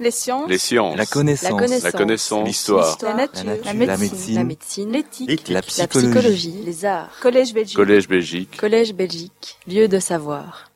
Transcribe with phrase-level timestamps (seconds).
[0.00, 0.48] Les sciences.
[0.48, 0.96] Les sciences.
[0.96, 1.50] La connaissance.
[1.50, 1.82] La connaissance.
[1.84, 2.46] La connaissance.
[2.48, 2.98] L'histoire.
[3.02, 3.44] La nature.
[3.44, 3.98] La La nature.
[3.98, 4.34] médecine.
[4.34, 4.92] La médecine.
[4.92, 5.48] L'éthique.
[5.48, 6.54] La La psychologie.
[6.64, 7.10] Les arts.
[7.20, 7.76] Collège Belgique.
[7.76, 8.56] Collège Belgique.
[8.56, 9.58] Collège Belgique.
[9.68, 10.70] Lieu de savoir.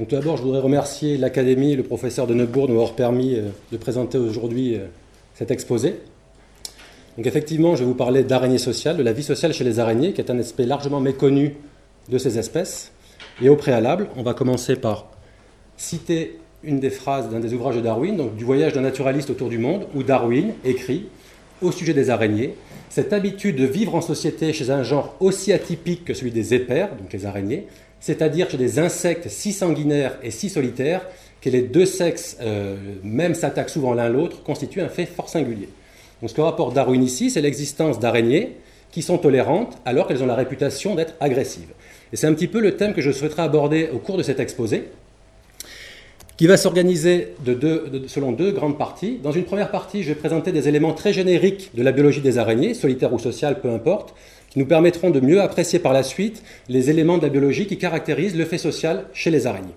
[0.00, 3.36] Donc, tout d'abord, je voudrais remercier l'Académie et le professeur de Neubourg de m'avoir permis
[3.36, 4.86] euh, de présenter aujourd'hui euh,
[5.34, 6.00] cet exposé.
[7.16, 10.12] Donc, effectivement, je vais vous parler d'araignées sociales, de la vie sociale chez les araignées,
[10.12, 11.54] qui est un aspect largement méconnu
[12.08, 12.90] de ces espèces.
[13.40, 15.06] Et au préalable, on va commencer par
[15.76, 19.48] citer une des phrases d'un des ouvrages de Darwin, donc du voyage d'un naturaliste autour
[19.48, 21.06] du monde, où Darwin écrit
[21.62, 22.54] au sujet des araignées
[22.88, 26.88] cette habitude de vivre en société chez un genre aussi atypique que celui des épères,
[26.96, 27.66] donc les araignées,
[28.00, 31.02] c'est-à-dire chez des insectes si sanguinaires et si solitaires
[31.40, 35.68] que les deux sexes, euh, même s'attaquent souvent l'un l'autre, constitue un fait fort singulier.
[36.20, 38.56] Donc ce que rapporte Darwin ici, c'est l'existence d'araignées
[38.90, 41.74] qui sont tolérantes alors qu'elles ont la réputation d'être agressives.
[42.12, 44.40] Et c'est un petit peu le thème que je souhaiterais aborder au cours de cet
[44.40, 44.84] exposé,
[46.36, 47.34] qui va s'organiser
[48.08, 49.18] selon deux grandes parties.
[49.22, 52.38] Dans une première partie, je vais présenter des éléments très génériques de la biologie des
[52.38, 54.14] araignées, solitaires ou sociales, peu importe,
[54.50, 57.78] qui nous permettront de mieux apprécier par la suite les éléments de la biologie qui
[57.78, 59.74] caractérisent le fait social chez les araignées.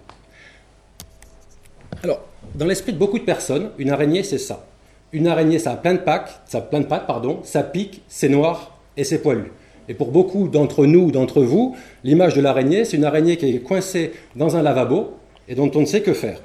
[2.03, 2.21] Alors,
[2.55, 4.65] dans l'esprit de beaucoup de personnes, une araignée, c'est ça.
[5.13, 8.01] Une araignée, ça a plein de pattes, ça a plein de pattes, pardon, ça pique,
[8.09, 9.51] c'est noir et c'est poilu.
[9.87, 13.47] Et pour beaucoup d'entre nous ou d'entre vous, l'image de l'araignée, c'est une araignée qui
[13.47, 15.15] est coincée dans un lavabo
[15.47, 16.39] et dont on ne sait que faire.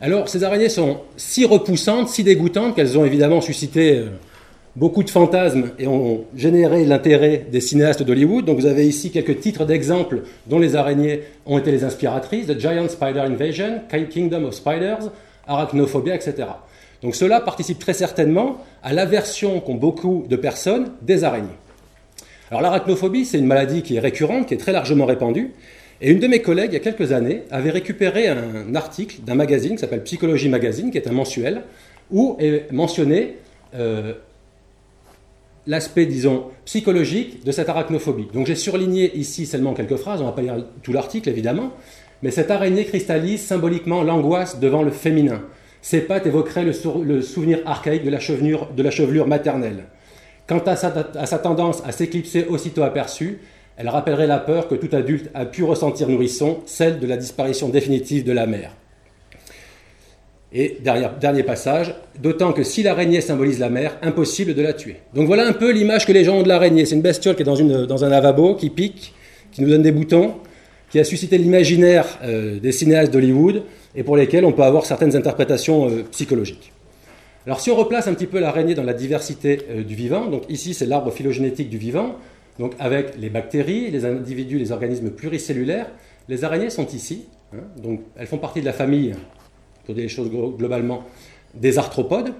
[0.00, 4.06] Alors, ces araignées sont si repoussantes, si dégoûtantes qu'elles ont évidemment suscité euh,
[4.76, 8.44] beaucoup de fantasmes et ont généré l'intérêt des cinéastes d'Hollywood.
[8.44, 12.60] Donc, vous avez ici quelques titres d'exemples dont les araignées ont été les inspiratrices The
[12.60, 15.10] Giant Spider Invasion, Kingdom of Spiders,
[15.48, 16.46] Arachnophobia, etc.
[17.02, 21.48] Donc, cela participe très certainement à l'aversion qu'ont beaucoup de personnes des araignées.
[22.50, 25.52] Alors l'arachnophobie, c'est une maladie qui est récurrente, qui est très largement répandue.
[26.00, 29.34] Et une de mes collègues, il y a quelques années, avait récupéré un article d'un
[29.34, 31.62] magazine qui s'appelle Psychologie Magazine, qui est un mensuel,
[32.10, 33.34] où est mentionné
[33.74, 34.12] euh,
[35.66, 38.28] l'aspect, disons, psychologique de cette arachnophobie.
[38.32, 41.72] Donc j'ai surligné ici seulement quelques phrases, on ne va pas lire tout l'article évidemment,
[42.22, 45.42] mais cette araignée cristallise symboliquement l'angoisse devant le féminin.
[45.82, 48.20] Ses pattes évoqueraient le, sou- le souvenir archaïque de la
[48.90, 49.84] chevelure, maternelle.
[50.46, 53.38] Quant à sa tendance à s'éclipser aussitôt aperçue,
[53.78, 57.68] elle rappellerait la peur que tout adulte a pu ressentir nourrisson, celle de la disparition
[57.68, 58.72] définitive de la mère.
[60.52, 60.78] Et
[61.20, 64.96] dernier passage, d'autant que si l'araignée symbolise la mère, impossible de la tuer.
[65.14, 66.86] Donc voilà un peu l'image que les gens ont de l'araignée.
[66.86, 69.14] C'est une bestiole qui est dans un lavabo, qui pique,
[69.52, 70.34] qui nous donne des boutons,
[70.90, 73.62] qui a suscité l'imaginaire euh, des cinéastes d'Hollywood
[73.94, 76.72] et pour lesquels on peut avoir certaines interprétations euh, psychologiques.
[77.46, 80.42] Alors si on replace un petit peu l'araignée dans la diversité euh, du vivant, donc
[80.48, 82.16] ici c'est l'arbre phylogénétique du vivant,
[82.58, 85.90] donc avec les bactéries, les individus, les organismes pluricellulaires,
[86.28, 89.14] les araignées sont ici, hein, donc elles font partie de la famille,
[89.84, 91.04] pour dire les choses glo- globalement,
[91.54, 92.32] des arthropodes,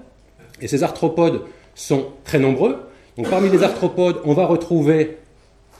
[0.61, 1.41] et ces arthropodes
[1.73, 2.77] sont très nombreux.
[3.17, 5.17] Donc parmi les arthropodes, on va retrouver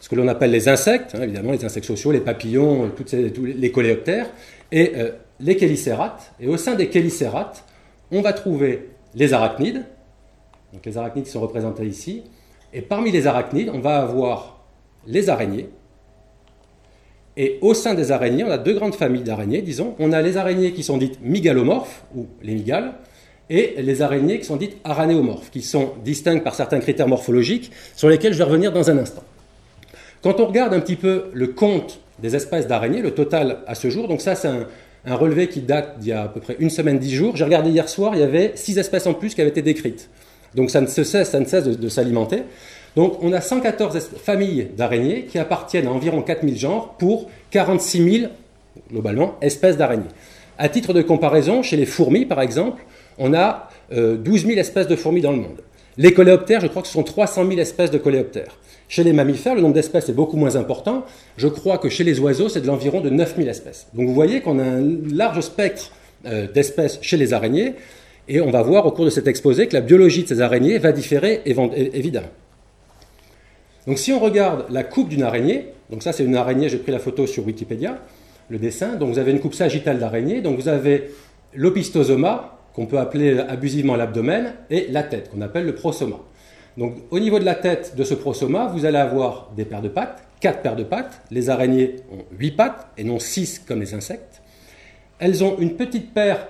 [0.02, 3.72] ce que l'on appelle les insectes, hein, évidemment les insectes sociaux, les papillons, toutes les
[3.72, 4.30] coléoptères,
[4.72, 6.32] et euh, les chélicérates.
[6.40, 7.66] Et au sein des chélicérates,
[8.12, 9.84] on va trouver les arachnides,
[10.74, 12.24] donc les arachnides qui sont représentés ici,
[12.74, 14.60] et parmi les arachnides, on va avoir
[15.08, 15.70] les araignées.
[17.38, 19.96] Et au sein des araignées, on a deux grandes familles d'araignées, disons.
[20.00, 22.94] On a les araignées qui sont dites mygalomorphes, ou les mygales,
[23.50, 28.10] et les araignées qui sont dites aranéomorphes, qui sont distinctes par certains critères morphologiques, sur
[28.10, 29.24] lesquels je vais revenir dans un instant.
[30.22, 33.90] Quand on regarde un petit peu le compte des espèces d'araignées, le total à ce
[33.90, 34.68] jour, donc ça c'est un,
[35.06, 37.38] un relevé qui date d'il y a à peu près une semaine, dix jours.
[37.38, 40.10] J'ai regardé hier soir, il y avait six espèces en plus qui avaient été décrites.
[40.56, 42.44] Donc ça ne se cesse, ça ne cesse de, s'alimenter.
[42.96, 48.20] Donc on a 114 es- familles d'araignées qui appartiennent à environ 4000 genres pour 46
[48.20, 48.32] 000,
[48.92, 50.04] globalement, espèces d'araignées.
[50.58, 52.84] À titre de comparaison, chez les fourmis par exemple,
[53.18, 55.62] on a euh, 12 000 espèces de fourmis dans le monde.
[55.98, 58.58] Les coléoptères, je crois que ce sont 300 000 espèces de coléoptères.
[58.88, 61.06] Chez les mammifères, le nombre d'espèces est beaucoup moins important.
[61.38, 63.88] Je crois que chez les oiseaux, c'est de l'environ de 9 000 espèces.
[63.94, 64.84] Donc vous voyez qu'on a un
[65.14, 65.92] large spectre
[66.26, 67.76] euh, d'espèces chez les araignées,
[68.30, 70.78] et on va voir au cours de cet exposé que la biologie de ces araignées
[70.78, 72.30] va différer évidemment.
[73.88, 76.92] Donc si on regarde la coupe d'une araignée, donc ça c'est une araignée, j'ai pris
[76.92, 78.00] la photo sur Wikipédia,
[78.50, 81.12] le dessin, donc vous avez une coupe sagittale d'araignée, donc vous avez
[81.56, 86.18] l'opistosoma, qu'on peut appeler abusivement l'abdomen, et la tête, qu'on appelle le prosoma.
[86.78, 89.90] Donc au niveau de la tête de ce prosoma, vous allez avoir des paires de
[89.90, 93.96] pattes, quatre paires de pattes, les araignées ont huit pattes et non six comme les
[93.96, 94.42] insectes.
[95.18, 96.48] Elles ont une petite paire,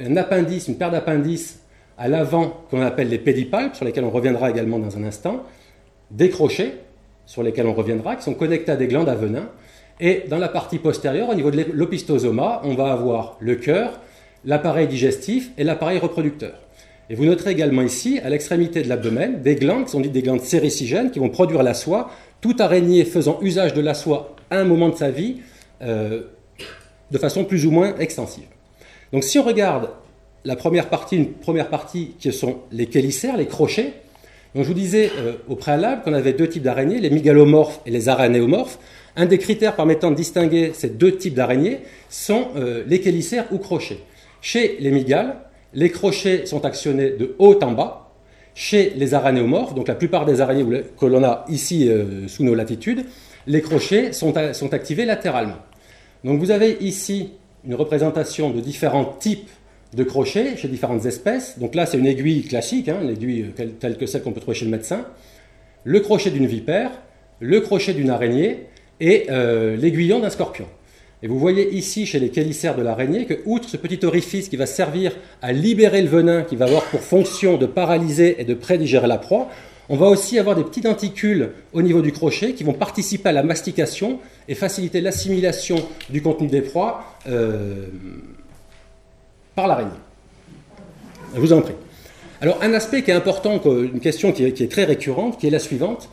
[0.00, 1.60] un appendice, une paire d'appendices
[1.98, 5.44] à l'avant qu'on appelle les pédipalpes, sur lesquels on reviendra également dans un instant,
[6.10, 6.74] des crochets,
[7.26, 9.48] sur lesquels on reviendra, qui sont connectés à des glandes à venin.
[10.00, 14.00] Et dans la partie postérieure, au niveau de l'opistosoma, on va avoir le cœur,
[14.44, 16.54] l'appareil digestif et l'appareil reproducteur.
[17.10, 20.22] Et vous noterez également ici, à l'extrémité de l'abdomen, des glandes qui sont dites des
[20.22, 22.10] glandes séricigènes qui vont produire la soie.
[22.40, 25.40] Toute araignée faisant usage de la soie à un moment de sa vie,
[25.82, 26.22] euh,
[27.10, 28.46] de façon plus ou moins extensive.
[29.12, 29.90] Donc si on regarde
[30.44, 33.94] la première partie, une première partie qui sont les chélicères, les crochets,
[34.54, 37.90] donc je vous disais euh, au préalable qu'on avait deux types d'araignées, les mégalomorphes et
[37.90, 38.78] les aranéomorphes.
[39.16, 43.58] Un des critères permettant de distinguer ces deux types d'araignées sont euh, les chélicères ou
[43.58, 43.98] crochets.
[44.40, 45.36] Chez les mygales,
[45.72, 48.08] les crochets sont actionnés de haut en bas.
[48.54, 52.56] Chez les aranéomorphes, donc la plupart des araignées que l'on a ici euh, sous nos
[52.56, 53.04] latitudes,
[53.46, 54.36] les crochets sont
[54.74, 55.58] activés latéralement.
[56.24, 57.30] Donc vous avez ici
[57.64, 59.50] une représentation de différents types
[59.94, 61.58] de crochets chez différentes espèces.
[61.58, 64.40] Donc là, c'est une aiguille classique, hein, une aiguille euh, telle que celle qu'on peut
[64.40, 65.04] trouver chez le médecin.
[65.84, 66.90] Le crochet d'une vipère,
[67.40, 68.66] le crochet d'une araignée
[69.00, 70.66] et euh, l'aiguillon d'un scorpion.
[71.22, 74.56] Et vous voyez ici chez les chélicères de l'araignée que, outre ce petit orifice qui
[74.56, 78.54] va servir à libérer le venin, qui va avoir pour fonction de paralyser et de
[78.54, 79.48] prédigérer la proie,
[79.90, 83.32] on va aussi avoir des petits denticules au niveau du crochet qui vont participer à
[83.32, 85.76] la mastication et faciliter l'assimilation
[86.10, 87.86] du contenu des proies euh,
[89.54, 89.90] par l'araignée.
[91.34, 91.74] Je vous en prie.
[92.40, 95.58] Alors un aspect qui est important, une question qui est, très récurrente, qui est la
[95.58, 96.08] suivante.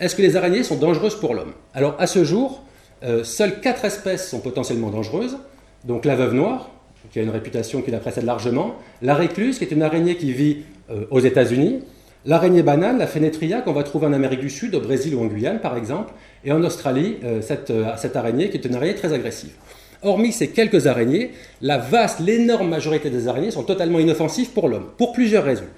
[0.00, 1.52] Est-ce que les araignées sont dangereuses pour l'homme?
[1.72, 2.62] Alors à ce jour,
[3.02, 5.38] euh, seules quatre espèces sont potentiellement dangereuses.
[5.84, 6.70] Donc la veuve noire,
[7.10, 10.32] qui a une réputation qui la précède largement, la récluse, qui est une araignée qui
[10.32, 10.58] vit
[10.90, 11.80] euh, aux États-Unis,
[12.26, 15.26] l'araignée banane, la Phénétria, qu'on va trouver en Amérique du Sud, au Brésil ou en
[15.26, 16.12] Guyane par exemple,
[16.44, 19.52] et en Australie, cette araignée qui est une araignée très agressive.
[20.02, 24.90] Hormis ces quelques araignées, la vaste, l'énorme majorité des araignées sont totalement inoffensives pour l'homme,
[24.96, 25.68] pour plusieurs raisons.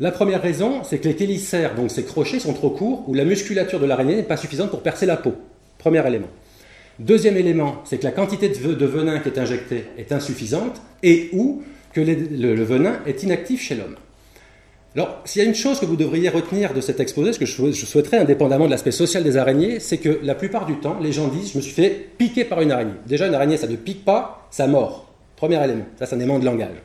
[0.00, 3.24] La première raison, c'est que les chélicères, donc ces crochets, sont trop courts ou la
[3.24, 5.34] musculature de l'araignée n'est pas suffisante pour percer la peau.
[5.78, 6.28] Premier élément.
[6.98, 11.62] Deuxième élément, c'est que la quantité de venin qui est injectée est insuffisante et ou
[11.92, 13.96] que le venin est inactif chez l'homme.
[14.96, 17.44] Alors, s'il y a une chose que vous devriez retenir de cet exposé, ce que
[17.44, 21.12] je, souhaiterais, indépendamment de l'aspect social des araignées, c'est que la plupart du temps, les
[21.12, 22.94] gens disent Je me suis fait piquer par une araignée.
[23.06, 25.12] Déjà, une araignée, ça ne pique pas, ça mord.
[25.36, 25.84] Premier élément.
[25.98, 26.76] Ça, c'est un élément de langage.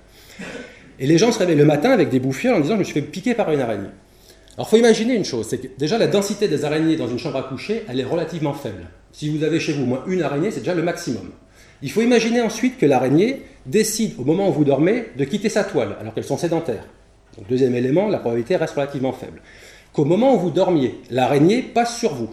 [1.00, 2.94] Et les gens se réveillent le matin avec des bouffioles en disant Je me suis
[2.94, 3.90] fait piquer par une araignée.
[4.58, 7.18] Alors, il faut imaginer une chose c'est que déjà, la densité des araignées dans une
[7.18, 8.90] chambre à coucher, elle est relativement faible.
[9.14, 11.32] Si vous avez chez vous moins une araignée, c'est déjà le maximum.
[11.82, 15.64] Il faut imaginer ensuite que l'araignée décide, au moment où vous dormez, de quitter sa
[15.64, 16.86] toile, alors qu'elles sont sédentaires
[17.42, 19.42] deuxième élément, la probabilité reste relativement faible.
[19.92, 22.30] Qu'au moment où vous dormiez, l'araignée passe sur vous,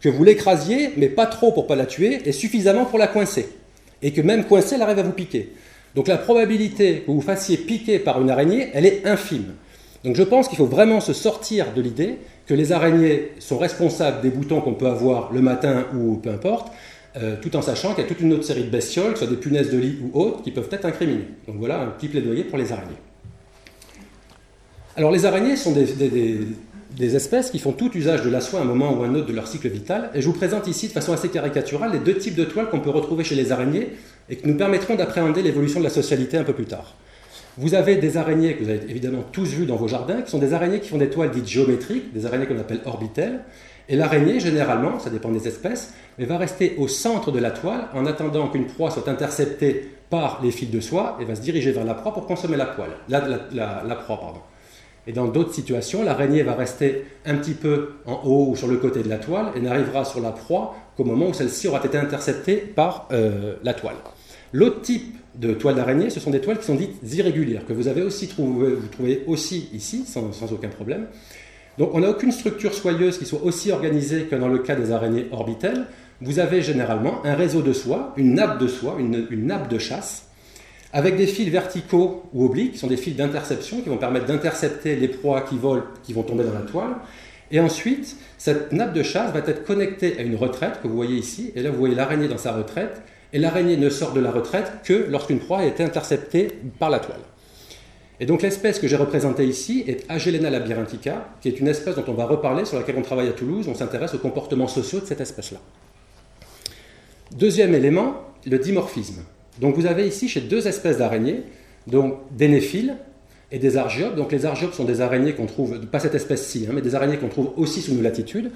[0.00, 3.48] que vous l'écrasiez, mais pas trop pour pas la tuer, et suffisamment pour la coincer,
[4.02, 5.52] et que même coincée, elle arrive à vous piquer.
[5.94, 9.54] Donc la probabilité que vous fassiez piquer par une araignée, elle est infime.
[10.02, 14.20] Donc je pense qu'il faut vraiment se sortir de l'idée que les araignées sont responsables
[14.20, 16.72] des boutons qu'on peut avoir le matin ou peu importe,
[17.16, 19.24] euh, tout en sachant qu'il y a toute une autre série de bestioles, que ce
[19.24, 21.28] soit des punaises de lit ou autres, qui peuvent être incriminées.
[21.46, 22.98] Donc voilà un petit plaidoyer pour les araignées.
[24.96, 28.66] Alors les araignées sont des, espèces qui font tout usage de la soie à un
[28.66, 30.10] moment ou à un autre de leur cycle vital.
[30.14, 32.78] Et je vous présente ici de façon assez caricaturale les deux types de toiles qu'on
[32.78, 33.88] peut retrouver chez les araignées
[34.30, 36.94] et qui nous permettront d'appréhender l'évolution de la socialité un peu plus tard.
[37.56, 40.38] Vous avez des araignées que vous avez évidemment tous vues dans vos jardins, qui sont
[40.38, 43.40] des araignées qui font des toiles dites géométriques, des araignées qu'on appelle orbitelles.
[43.88, 47.88] Et l'araignée, généralement, ça dépend des espèces, mais va rester au centre de la toile
[47.94, 51.72] en attendant qu'une proie soit interceptée par les fils de soie et va se diriger
[51.72, 54.20] vers la proie pour consommer la, poêle, la proie.
[54.20, 54.40] Pardon.
[55.06, 58.76] Et dans d'autres situations, l'araignée va rester un petit peu en haut ou sur le
[58.76, 61.98] côté de la toile et n'arrivera sur la proie qu'au moment où celle-ci aura été
[61.98, 63.96] interceptée par euh, la toile.
[64.52, 67.88] L'autre type de toile d'araignée, ce sont des toiles qui sont dites irrégulières, que vous
[67.88, 71.06] avez aussi trouvé, vous trouvez aussi ici, sans, aucun problème.
[71.76, 74.92] Donc on n'a aucune structure soyeuse qui soit aussi organisée que dans le cas des
[74.92, 75.86] araignées orbitelles.
[76.20, 80.28] Vous avez généralement un réseau de soie, une nappe de soie, une nappe de chasse,
[80.94, 84.94] avec des fils verticaux ou obliques, qui sont des fils d'interception, qui vont permettre d'intercepter
[84.94, 86.94] les proies qui volent, qui vont tomber dans la toile.
[87.50, 91.16] Et ensuite, cette nappe de chasse va être connectée à une retraite que vous voyez
[91.16, 91.50] ici.
[91.56, 93.02] Et là, vous voyez l'araignée dans sa retraite.
[93.32, 96.48] Et l'araignée ne sort de la retraite que lorsqu'une proie a été interceptée
[96.78, 97.18] par la toile.
[98.20, 102.04] Et donc l'espèce que j'ai représentée ici est Agelena labyrinthica, qui est une espèce dont
[102.06, 103.66] on va reparler, sur laquelle on travaille à Toulouse.
[103.68, 105.58] On s'intéresse aux comportements sociaux de cette espèce-là.
[107.32, 108.14] Deuxième élément,
[108.46, 109.24] le dimorphisme.
[109.60, 111.42] Donc vous avez ici chez deux espèces d'araignées,
[111.86, 112.96] donc des néphiles
[113.52, 114.16] et des argiopes.
[114.16, 117.18] Donc les argiopes sont des araignées qu'on trouve, pas cette espèce-ci, hein, mais des araignées
[117.18, 118.50] qu'on trouve aussi sous nos latitudes.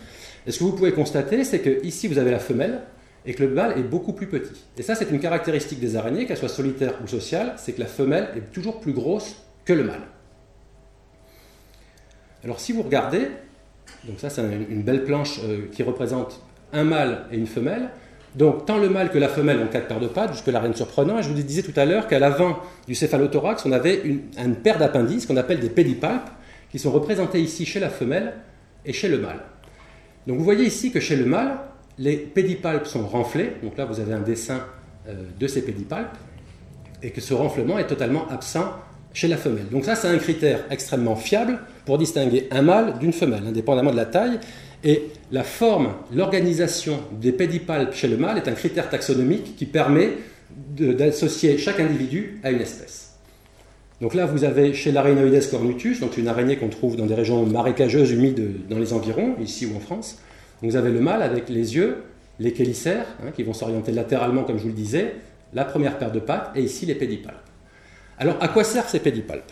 [0.47, 2.81] Et ce que vous pouvez constater, c'est que ici vous avez la femelle
[3.27, 4.65] et que le mâle est beaucoup plus petit.
[4.79, 7.87] Et ça, c'est une caractéristique des araignées, qu'elles soient solitaires ou sociales, c'est que la
[7.87, 10.03] femelle est toujours plus grosse que le mâle.
[12.45, 13.29] Alors si vous regardez,
[14.05, 16.41] donc ça c'est une belle planche euh, qui représente
[16.73, 17.91] un mâle et une femelle,
[18.39, 20.77] Donc, tant le mâle que la femelle ont quatre paires de pattes, jusque-là rien de
[20.77, 21.19] surprenant.
[21.19, 24.55] Et je vous disais tout à l'heure qu'à l'avant du céphalothorax, on avait une, une
[24.55, 26.31] paire d'appendices qu'on appelle des pédipalpes,
[26.71, 28.35] qui sont représentés ici chez la femelle
[28.87, 29.41] et chez le mâle.
[30.29, 31.59] Donc, vous voyez ici que chez le mâle,
[31.99, 33.55] les pédipalpes sont renflés.
[33.63, 34.61] Donc là, vous avez un dessin
[35.09, 36.17] euh, de ces pédipalpes.
[37.03, 38.73] Et que ce renflement est totalement absent
[39.13, 39.69] chez la femelle.
[39.71, 43.97] Donc ça, c'est un critère extrêmement fiable pour distinguer un mâle d'une femelle, indépendamment de
[43.97, 44.39] la taille.
[44.85, 50.13] Et la forme, l'organisation des pédipalpes chez le mâle est un critère taxonomique qui permet
[50.51, 53.17] d'associer chaque individu à une espèce.
[54.01, 57.45] Donc là, vous avez chez l'Arainoides cornutus, donc une araignée qu'on trouve dans des régions
[57.45, 60.19] marécageuses, humides dans les environs, ici ou en France.
[60.63, 62.05] vous avez le mâle avec les yeux,
[62.39, 65.17] les chélicères, hein, qui vont s'orienter latéralement, comme je vous le disais,
[65.53, 67.37] la première paire de pattes, et ici les pédipalpes.
[68.19, 69.51] Alors, à quoi servent ces pédipalpes?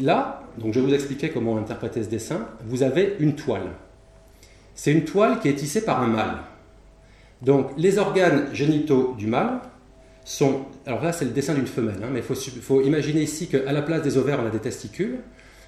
[0.00, 3.70] Là, donc je vais vous expliquer comment interpréter ce dessin, vous avez une toile.
[4.74, 6.36] C'est une toile qui est tissée par un mâle.
[7.42, 9.60] Donc les organes génitaux du mâle
[10.24, 10.64] sont...
[10.86, 13.82] Alors là c'est le dessin d'une femelle, hein, mais il faut, imaginer ici qu'à la
[13.82, 15.18] place des ovaires on a des testicules.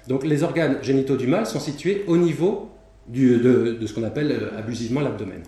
[0.07, 2.69] Donc les organes génitaux du mâle sont situés au niveau
[3.07, 5.41] de, de ce qu'on appelle euh, abusivement l'abdomen.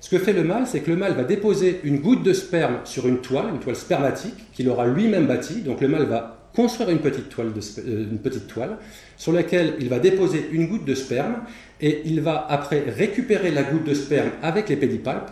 [0.00, 2.78] Ce que fait le mâle, c'est que le mâle va déposer une goutte de sperme
[2.84, 5.62] sur une toile, une toile spermatique, qu'il aura lui-même bâtie.
[5.62, 7.52] Donc le mâle va construire une petite, toile
[7.86, 8.76] euh, une
[9.18, 11.42] sur laquelle il va déposer une goutte de sperme
[11.82, 15.30] et il va après récupérer la goutte de sperme avec les pédipalpes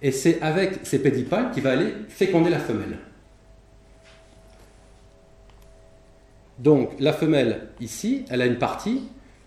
[0.00, 2.96] et c'est avec ces pédipalpes qu'il va aller féconder la femelle.
[6.58, 9.02] Donc la femelle ici, elle a une partie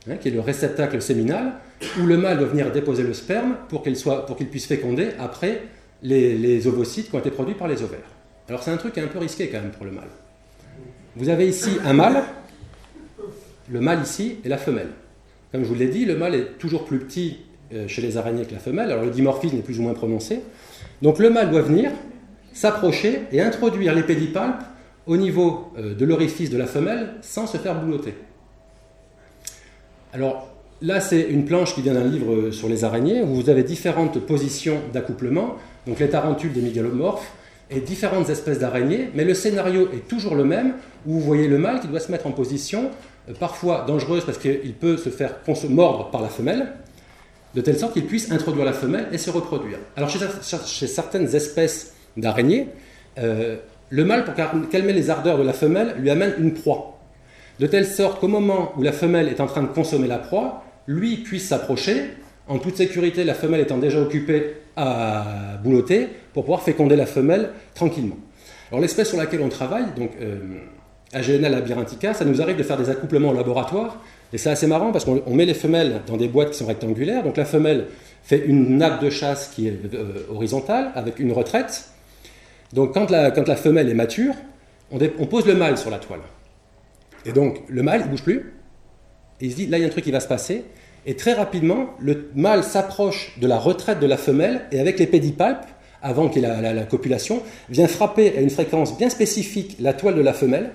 [0.08, 1.54] hein, qui est le réceptacle séminal
[2.00, 5.64] où le mâle doit venir déposer le sperme pour qu'il puisse féconder après
[6.04, 8.12] les, les ovocytes qui ont été produits par les ovaires.
[8.48, 10.10] Alors c'est un truc un peu risqué quand même pour le mâle.
[11.18, 12.22] Vous avez ici un mâle,
[13.72, 14.90] le mâle ici et la femelle.
[15.52, 17.38] Comme je vous l'ai dit, le mâle est toujours plus petit
[17.74, 20.42] euh, chez les araignées que la femelle, alors le dimorphisme est plus ou moins prononcé.
[21.02, 21.90] Donc le mâle doit venir
[22.54, 24.62] s'approcher et introduire les pédipalpes
[25.08, 28.14] au niveau euh, de l'orifice de la femelle sans se faire boulotter.
[30.14, 30.48] Alors
[30.84, 33.64] là, c'est une planche qui vient d'un livre euh, sur les araignées où vous avez
[33.64, 35.56] différentes positions d'accouplement,
[35.88, 37.32] donc les tarentules des mégalomorphes,
[37.70, 40.74] et différentes espèces d'araignées, mais le scénario est toujours le même,
[41.06, 42.92] où vous voyez le mâle qui doit se mettre en position,
[43.30, 45.36] euh, parfois dangereuse parce qu'il peut se faire
[45.70, 46.74] mordre par la femelle,
[47.56, 49.80] de telle sorte qu'il puisse introduire la femelle et se reproduire.
[49.96, 52.70] Alors chez, certaines espèces d'araignées,
[53.18, 53.58] euh,
[53.90, 54.34] le mâle, pour
[54.70, 57.00] calmer les ardeurs de la femelle, lui amène une proie.
[57.60, 60.64] De telle sorte qu'au moment où la femelle est en train de consommer la proie,
[60.88, 62.12] lui puisse s'approcher,
[62.48, 67.50] en toute sécurité, la femelle étant déjà occupée à boulotter pour pouvoir féconder la femelle
[67.74, 68.18] tranquillement.
[68.70, 70.38] Alors l'espèce sur laquelle on travaille, donc euh,
[71.12, 75.04] labyrinthica, ça nous arrive de faire des accouplements au laboratoire, et c'est assez marrant parce
[75.04, 77.88] qu'on met les femelles dans des boîtes qui sont rectangulaires, donc la femelle
[78.22, 81.90] fait une nappe de chasse qui est euh, horizontale avec une retraite.
[82.72, 84.36] Donc quand la, femelle est mature,
[84.92, 86.20] on, pose le mâle sur la toile.
[87.26, 88.54] Et donc le mâle, il bouge plus,
[89.42, 90.66] il se dit, là il y a un truc qui va se passer,
[91.08, 95.08] et très rapidement, le mâle s'approche de la retraite de la femelle et avec les
[95.08, 95.66] pédipalpes,
[96.02, 100.22] avant qu'il ait la, copulation, vient frapper à une fréquence bien spécifique la toile de
[100.22, 100.72] la femelle,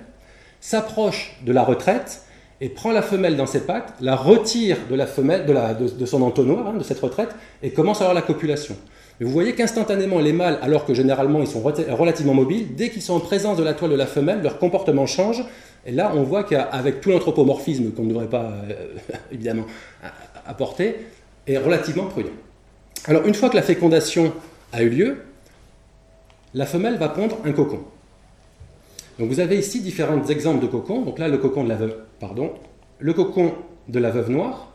[0.61, 2.23] s'approche de la retraite
[2.61, 6.69] et prend la femelle dans ses pattes, la retire de la femelle, de, son entonnoir,
[6.69, 7.31] hein, de cette retraite,
[7.63, 8.77] et commence avoir la copulation.
[9.21, 13.15] Vous voyez qu'instantanément, les mâles, alors que généralement ils sont relativement mobiles, dès qu'ils sont
[13.15, 15.45] en présence de la toile de la femelle, leur comportement change
[15.85, 18.75] et là, on voit qu'avec tout l'anthropomorphisme qu'on ne devrait pas, euh,
[19.33, 19.67] évidemment,
[20.47, 20.97] apporter,
[21.47, 22.31] est relativement prudent.
[23.07, 24.33] Alors, une fois que la fécondation
[24.73, 25.19] a eu lieu,
[26.55, 27.81] la femelle va pondre un cocon.
[29.19, 31.03] Donc, vous avez ici différents exemples de cocons.
[31.03, 32.53] Donc là, le cocon de la veuve, pardon,
[32.99, 33.55] le cocon
[33.89, 34.73] de la veuve noire,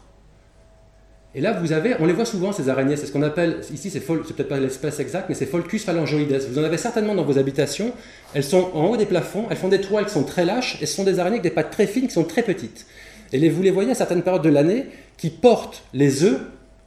[1.35, 3.91] et là, vous avez, on les voit souvent, ces araignées, c'est ce qu'on appelle, ici,
[3.91, 6.47] c'est, peut-être pas l'espèce exacte, mais c'est Folcus phalangoides.
[6.49, 7.91] Vous en avez certainement dans vos habitations.
[8.33, 10.87] Elles sont en haut des plafonds, elles font des toiles qui sont très lâches, et
[10.87, 12.87] ce sont des araignées avec des pattes très fines qui sont très petites.
[13.33, 14.87] Et les, vous les voyez à certaines périodes de l'année
[15.17, 16.39] qui portent les œufs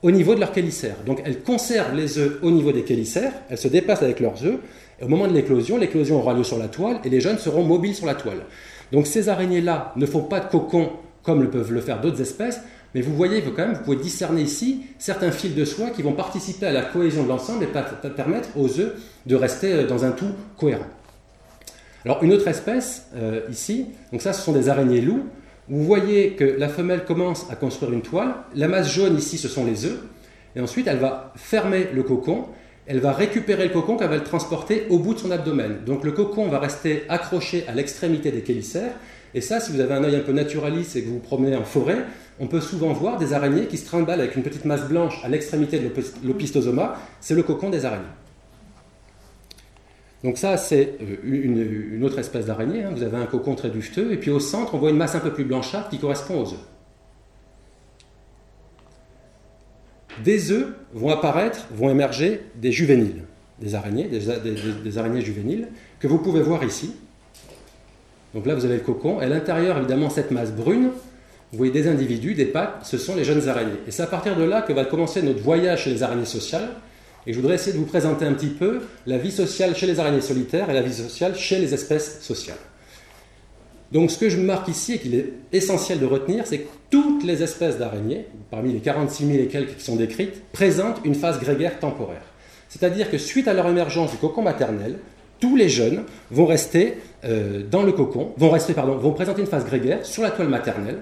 [0.03, 0.97] au niveau de leur chélicère.
[1.07, 4.59] Donc elles conservent les œufs au niveau des chélicères, elles se déplacent avec leurs œufs,
[5.01, 7.63] et au moment de l'éclosion, l'éclosion aura lieu sur la toile, et les jeunes seront
[7.63, 8.45] mobiles sur la toile.
[8.93, 10.91] Donc ces araignées-là ne font pas de cocon
[11.23, 12.61] comme le peuvent le faire d'autres espèces,
[12.95, 16.13] mais vous voyez quand même, vous pouvez discerner ici certains fils de soie qui vont
[16.13, 18.95] participer à la cohésion de l'ensemble et permettre aux œufs
[19.27, 20.87] de rester euh, dans un tout cohérent.
[22.05, 25.25] Alors une autre espèce euh, ici, donc ça ce sont des araignées loups.
[25.71, 28.35] Vous voyez que la femelle commence à construire une toile.
[28.57, 30.01] La masse jaune ici ce sont les œufs.
[30.57, 32.47] Et ensuite elle va fermer le cocon.
[32.89, 35.85] Elle va récupérer le cocon qu'elle va le transporter au bout de son abdomen.
[35.87, 38.95] Donc le cocon va rester accroché à l'extrémité des chélicères
[39.33, 41.55] Et ça, si vous avez un œil un peu naturaliste et que vous vous promenez
[41.55, 41.99] en forêt,
[42.41, 45.29] on peut souvent voir des araignées qui se trimballent avec une petite masse blanche à
[45.29, 45.89] l'extrémité de
[46.25, 46.97] l'opistosoma.
[47.21, 48.03] C'est le cocon des araignées.
[50.23, 52.85] Donc ça, c'est euh, une, autre espèce d'araignée.
[52.85, 52.91] Hein.
[52.95, 55.21] Vous avez un cocon très dufteux, et puis au centre, on voit une masse un
[55.21, 56.67] peu plus blanchâtre qui correspond aux œufs.
[60.23, 63.23] Des œufs vont apparaître, vont émerger des juvéniles,
[63.59, 66.95] des araignées, des, araignées juvéniles, que vous pouvez voir ici.
[68.35, 70.91] Donc là, vous avez le cocon, et à l'intérieur, évidemment, cette masse brune,
[71.53, 73.81] vous voyez des individus, des pattes, ce sont les jeunes araignées.
[73.87, 76.69] Et c'est à partir de là que va commencer notre voyage chez les araignées sociales,
[77.27, 80.01] et je voudrais essayer de vous présenter un petit peu la vie sociale chez les
[80.01, 82.59] araignées solitaires et la vie sociale chez les espèces sociales.
[83.93, 87.25] Donc ce que je marque ici et qu'il est essentiel de retenir, c'est que toutes
[87.25, 91.41] les espèces d'araignées, parmi les 46 000 et quelques qui sont décrites, présentent une phase
[91.41, 92.23] grégaire temporaire.
[92.69, 94.99] C'est-à-dire que suite à leur émergence du cocon maternel,
[95.41, 99.49] tous les jeunes vont rester euh, dans le cocon, vont, rester, pardon, vont présenter une
[99.49, 101.01] phase grégaire sur la toile maternelle,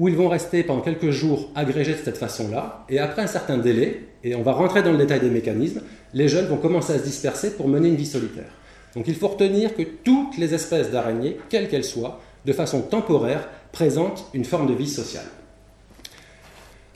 [0.00, 3.58] où ils vont rester pendant quelques jours agrégés de cette façon-là, et après un certain
[3.58, 5.82] délai, et on va rentrer dans le détail des mécanismes,
[6.14, 8.50] les jeunes vont commencer à se disperser pour mener une vie solitaire.
[8.96, 13.46] Donc il faut retenir que toutes les espèces d'araignées, quelles qu'elles soient, de façon temporaire,
[13.72, 15.26] présentent une forme de vie sociale.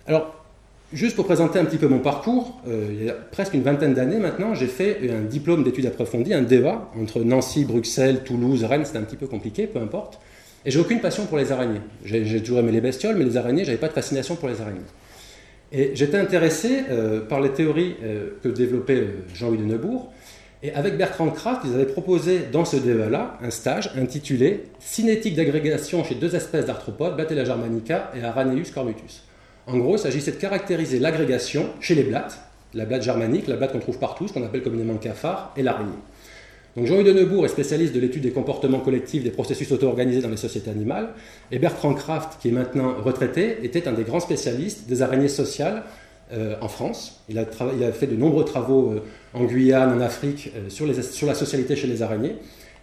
[0.06, 0.42] Alors,
[0.94, 3.92] juste pour présenter un petit peu mon parcours, euh, il y a presque une vingtaine
[3.92, 8.86] d'années maintenant, j'ai fait un diplôme d'études approfondies, un DEVA, entre Nancy, Bruxelles, Toulouse, Rennes,
[8.86, 10.18] c'était un petit peu compliqué, peu importe.
[10.66, 11.80] Et j'ai aucune passion pour les araignées.
[12.04, 14.80] J'ai toujours aimé les bestioles, mais les araignées, j'avais pas de fascination pour les araignées.
[15.72, 20.12] Et j'étais intéressé euh, par les théories euh, que développait Jean-Louis de Neubourg,
[20.62, 26.02] et avec Bertrand Kraft, ils avaient proposé dans ce débat-là un stage intitulé Cinétique d'agrégation
[26.04, 29.24] chez deux espèces d'arthropodes, Batella germanica et Araneus cornutus.
[29.66, 32.38] En gros, il s'agissait de caractériser l'agrégation chez les blattes,
[32.72, 35.62] la blatte germanique, la blatte qu'on trouve partout, ce qu'on appelle communément le cafard, et
[35.62, 35.90] l'araignée.
[36.76, 40.28] Donc Jean-Louis de Neubourg est spécialiste de l'étude des comportements collectifs des processus auto-organisés dans
[40.28, 41.10] les sociétés animales,
[41.52, 45.84] et Bertrand Kraft, qui est maintenant retraité, était un des grands spécialistes des araignées sociales
[46.32, 47.22] euh, en France.
[47.28, 49.02] Il a, fait de nombreux travaux euh,
[49.34, 50.86] en Guyane, en Afrique, euh, sur,
[51.26, 52.36] la socialité chez les araignées.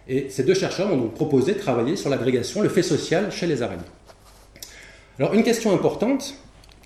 [0.08, 3.46] Et ces deux chercheurs ont donc proposé de travailler sur l'agrégation, le fait social chez
[3.46, 3.82] les araignées.
[5.18, 6.34] Alors une question importante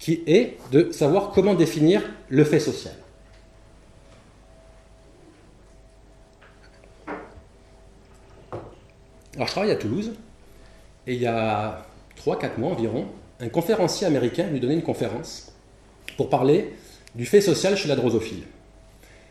[0.00, 2.94] qui est de savoir comment définir le fait social.
[9.36, 10.12] Alors je travaille à Toulouse
[11.06, 11.86] et il y a
[12.24, 13.06] 3-4 mois environ,
[13.40, 15.52] un conférencier américain lui donnait une conférence
[16.16, 16.72] pour parler
[17.14, 18.42] du fait social chez la drosophile.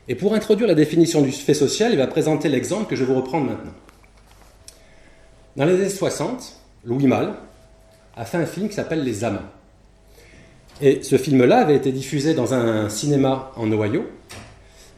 [0.07, 3.11] Et pour introduire la définition du fait social, il va présenter l'exemple que je vais
[3.11, 3.73] vous reprendre maintenant.
[5.55, 7.33] Dans les années 60, Louis Malle
[8.15, 9.39] a fait un film qui s'appelle Les Amants.
[10.81, 14.05] Et ce film-là avait été diffusé dans un cinéma en Ohio.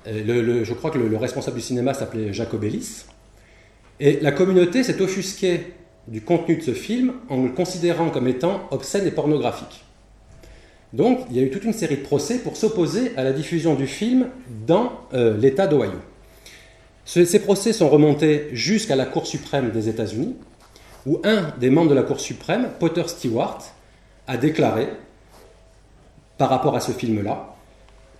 [0.05, 3.05] je crois que le responsable du cinéma s'appelait Jacob Ellis.
[3.99, 5.73] Et la communauté s'est offusquée
[6.07, 9.83] du contenu de ce film en le considérant comme étant obscène et pornographique.
[10.93, 13.75] Donc, il y a eu toute une série de procès pour s'opposer à la diffusion
[13.75, 14.29] du film
[14.65, 15.99] dans euh, l'État d'Ohio.
[17.05, 20.35] Ces procès sont remontés jusqu'à la Cour suprême des États-Unis,
[21.05, 23.59] où un des membres de la Cour suprême, Potter Stewart,
[24.27, 24.89] a déclaré,
[26.37, 27.55] par rapport à ce film-là,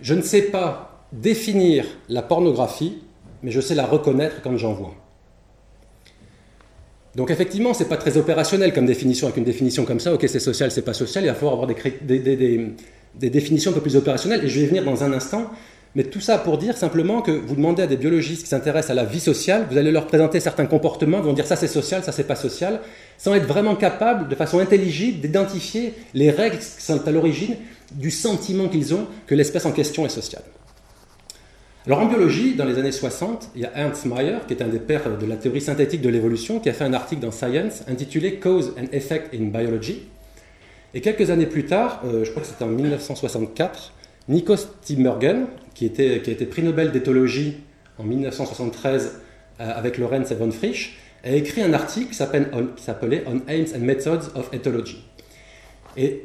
[0.00, 3.02] Je ne sais pas définir la pornographie,
[3.42, 4.94] mais je sais la reconnaître quand j'en vois.
[7.18, 9.26] Donc effectivement, c'est pas très opérationnel comme définition.
[9.26, 11.24] Avec une définition comme ça, ok, c'est social, c'est pas social.
[11.24, 14.44] Il va falloir avoir des, définitions un peu plus opérationnelles.
[14.44, 15.50] Et je vais y venir dans un instant.
[15.96, 18.94] Mais tout ça pour dire simplement que vous demandez à des biologistes qui s'intéressent à
[18.94, 22.04] la vie sociale, vous allez leur présenter certains comportements, ils vont dire ça c'est social,
[22.04, 22.80] ça c'est pas social,
[23.16, 27.56] sans être vraiment capable, de façon intelligible, d'identifier les règles qui sont à l'origine
[27.90, 30.44] du sentiment qu'ils ont que l'espèce en question est sociale.
[31.88, 34.68] Alors en biologie, dans les années 60, il y a Ernst Mayr, qui est un
[34.68, 37.82] des pères de la théorie synthétique de l'évolution, qui a fait un article dans Science
[37.88, 40.02] intitulé Cause and Effect in Biology.
[40.92, 43.94] Et quelques années plus tard, euh, je crois que c'était en 1964,
[44.28, 47.56] Nikos Timmergen, qui, a été prix Nobel d'éthologie
[47.96, 49.22] en 1973
[49.58, 53.80] euh, avec Lorenz et von Frisch, a écrit un article qui s'appelait On Aims and
[53.80, 55.02] Methods of Ethology.
[55.96, 56.24] Et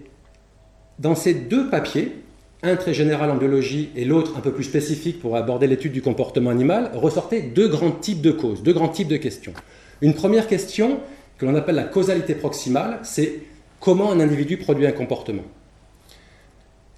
[1.00, 2.18] dans ces deux papiers,
[2.64, 6.02] un très général en biologie et l'autre un peu plus spécifique pour aborder l'étude du
[6.02, 9.54] comportement animal, ressortaient deux grands types de causes, deux grands types de questions.
[10.02, 11.00] Une première question,
[11.38, 13.42] que l'on appelle la causalité proximale, c'est
[13.80, 15.44] comment un individu produit un comportement.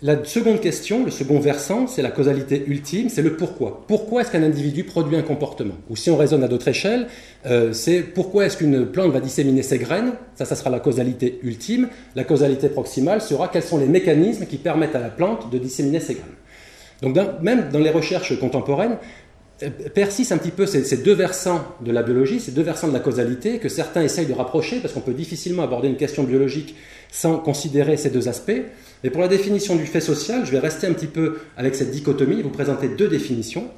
[0.02, 3.86] La seconde question, le second versant, c'est la causalité ultime, c'est le pourquoi.
[3.88, 5.76] Pourquoi est-ce qu'un individu produit un comportement?
[5.90, 7.08] Ou si on raisonne à d'autres échelles,
[7.46, 10.12] euh, c'est pourquoi est-ce qu'une plante va disséminer ses graines?
[10.36, 11.88] Ça, ça sera la causalité ultime.
[12.14, 16.02] La causalité proximale sera quels sont les mécanismes qui permettent à la plante de disséminer
[16.02, 16.26] ses graines.
[17.02, 18.98] Donc même dans les recherches contemporaines,
[19.94, 22.94] persistent un petit peu ces, ces, deux versants de la biologie, ces deux versants de
[22.94, 26.76] la causalité, que certains essayent de rapprocher, parce qu'on peut difficilement aborder une question biologique
[27.12, 28.62] sans considérer ces deux aspects.
[29.04, 31.92] Mais pour la définition du fait social, je vais rester un petit peu avec cette
[31.92, 33.70] dichotomie, vous présenter deux définitions.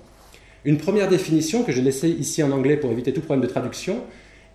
[0.65, 4.01] Une première définition que j'ai laissée ici en anglais pour éviter tout problème de traduction,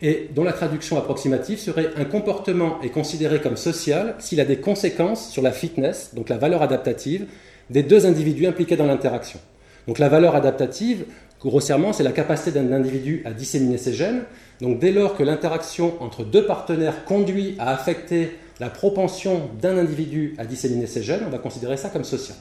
[0.04, 4.56] et dont la traduction approximative serait un comportement est considéré comme social s'il a des
[4.56, 7.26] conséquences sur la fitness, donc la valeur adaptative,
[7.70, 9.38] des deux individus impliqués dans l'interaction.
[9.86, 11.04] Donc la valeur adaptative,
[11.40, 14.22] grossièrement, c'est la capacité d'un individu à disséminer ses gènes.
[14.60, 20.34] Donc dès lors que l'interaction entre deux partenaires conduit à affecter la propension d'un individu
[20.38, 22.36] à disséminer ses gènes, on va considérer ça comme social.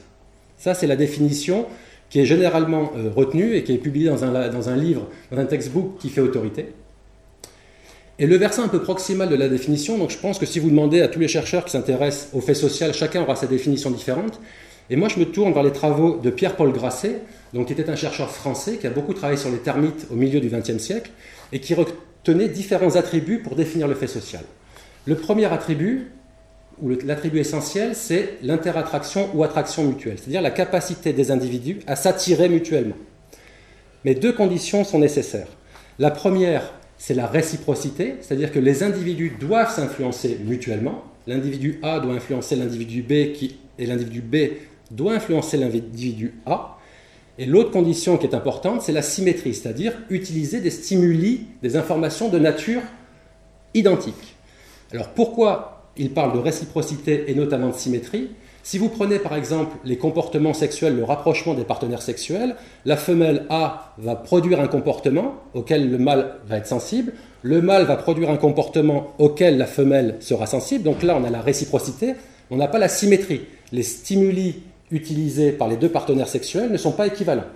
[0.56, 1.66] Ça, c'est la définition
[2.10, 5.38] qui est généralement euh, retenue et qui est publiée dans un, dans un livre, dans
[5.38, 6.74] un textbook qui fait autorité.
[8.18, 10.70] Et le versant un peu proximal de la définition, donc je pense que si vous
[10.70, 14.38] demandez à tous les chercheurs qui s'intéressent au fait social, chacun aura sa définition différente.
[14.92, 17.20] Et moi, je me tourne vers les travaux de Pierre-Paul Grasset,
[17.54, 20.38] donc, qui était un chercheur français qui a beaucoup travaillé sur les termites au milieu
[20.38, 21.10] du XXe siècle
[21.50, 24.44] et qui retenait différents attributs pour définir le fait social.
[25.06, 26.10] Le premier attribut,
[26.82, 32.50] ou l'attribut essentiel, c'est l'interattraction ou attraction mutuelle, c'est-à-dire la capacité des individus à s'attirer
[32.50, 32.96] mutuellement.
[34.04, 35.48] Mais deux conditions sont nécessaires.
[35.98, 41.02] La première, c'est la réciprocité, c'est-à-dire que les individus doivent s'influencer mutuellement.
[41.26, 44.36] L'individu A doit influencer l'individu B qui, et l'individu B
[44.92, 46.78] doit influencer l'individu A.
[47.38, 52.28] Et l'autre condition qui est importante, c'est la symétrie, c'est-à-dire utiliser des stimuli, des informations
[52.28, 52.82] de nature
[53.74, 54.36] identique.
[54.92, 58.30] Alors pourquoi il parle de réciprocité et notamment de symétrie?
[58.62, 63.46] Si vous prenez par exemple les comportements sexuels, le rapprochement des partenaires sexuels, la femelle
[63.50, 68.30] A va produire un comportement auquel le mâle va être sensible, le mâle va produire
[68.30, 72.14] un comportement auquel la femelle sera sensible, donc là on a la réciprocité,
[72.50, 73.40] on n'a pas la symétrie.
[73.72, 77.46] Les stimuli utilisés par les deux partenaires sexuels ne sont pas équivalents.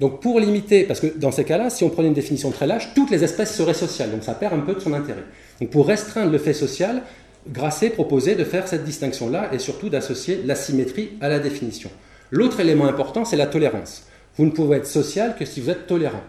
[0.00, 2.90] Donc pour limiter, parce que dans ces cas-là, si on prenait une définition très large,
[2.94, 5.24] toutes les espèces seraient sociales, donc ça perd un peu de son intérêt.
[5.60, 7.02] Donc pour restreindre le fait social,
[7.48, 11.90] Grasset proposait de faire cette distinction-là et surtout d'associer la symétrie à la définition.
[12.30, 14.06] L'autre élément important, c'est la tolérance.
[14.36, 16.22] Vous ne pouvez être social que si vous êtes tolérant.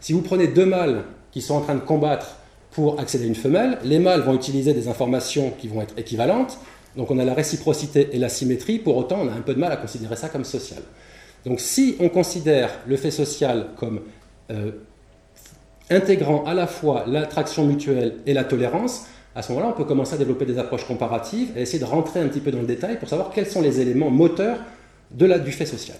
[0.00, 2.38] Si vous prenez deux mâles qui sont en train de combattre
[2.72, 6.58] pour accéder à une femelle, les mâles vont utiliser des informations qui vont être équivalentes,
[6.96, 9.60] donc on a la réciprocité et la symétrie, pour autant on a un peu de
[9.60, 10.82] mal à considérer ça comme social.
[11.44, 14.00] Donc si on considère le fait social comme
[14.50, 14.72] euh,
[15.90, 20.14] intégrant à la fois l'attraction mutuelle et la tolérance, à ce moment-là, on peut commencer
[20.14, 22.98] à développer des approches comparatives et essayer de rentrer un petit peu dans le détail
[22.98, 24.58] pour savoir quels sont les éléments moteurs
[25.10, 25.96] du fait social.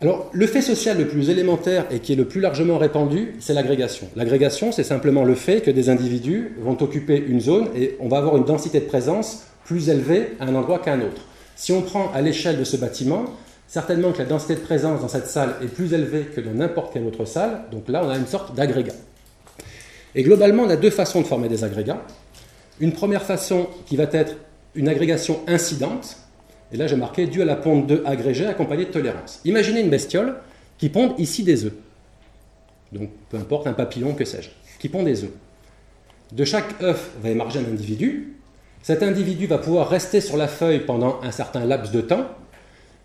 [0.00, 3.54] Alors, le fait social le plus élémentaire et qui est le plus largement répandu, c'est
[3.54, 4.08] l'agrégation.
[4.16, 8.18] L'agrégation, c'est simplement le fait que des individus vont occuper une zone et on va
[8.18, 11.22] avoir une densité de présence plus élevée à un endroit qu'à un autre.
[11.56, 13.24] Si on prend à l'échelle de ce bâtiment,
[13.68, 16.92] certainement que la densité de présence dans cette salle est plus élevée que dans n'importe
[16.92, 18.94] quelle autre salle, donc là on a une sorte d'agrégat.
[20.14, 22.02] Et globalement, on a deux façons de former des agrégats.
[22.80, 24.36] Une première façon qui va être
[24.74, 26.16] une agrégation incidente,
[26.74, 29.40] et là j'ai marqué dû à la ponte de agrégé accompagnée de tolérance.
[29.44, 30.34] Imaginez une bestiole
[30.76, 31.72] qui pond ici des œufs.
[32.90, 35.30] Donc peu importe, un papillon, que sais-je, qui pond des œufs.
[36.32, 38.34] De chaque œuf va émerger un individu.
[38.82, 42.26] Cet individu va pouvoir rester sur la feuille pendant un certain laps de temps,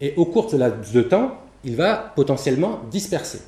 [0.02, 3.40] et au cours de ce laps de temps, il va potentiellement disperser.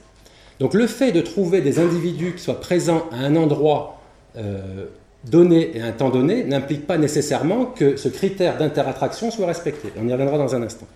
[0.60, 4.00] Donc le fait de trouver des individus qui soient présents à un endroit
[4.38, 4.86] euh,
[5.26, 9.90] donné et un temps donné n'implique pas nécessairement que ce critère d'interattraction soit respecté.
[10.00, 10.88] On y reviendra dans un instant.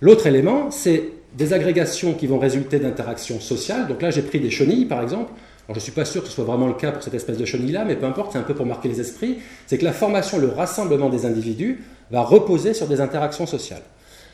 [0.00, 3.86] L'autre élément, c'est des agrégations qui vont résulter d'interactions sociales.
[3.86, 5.32] Donc là, j'ai pris des chenilles, par exemple.
[5.68, 7.44] je ne suis pas sûr que ce soit vraiment le cas pour cette espèce de
[7.44, 9.38] chenille-là, mais peu importe, c'est un peu pour marquer les esprits.
[9.66, 13.82] C'est que la formation, le rassemblement des individus va reposer sur des interactions sociales.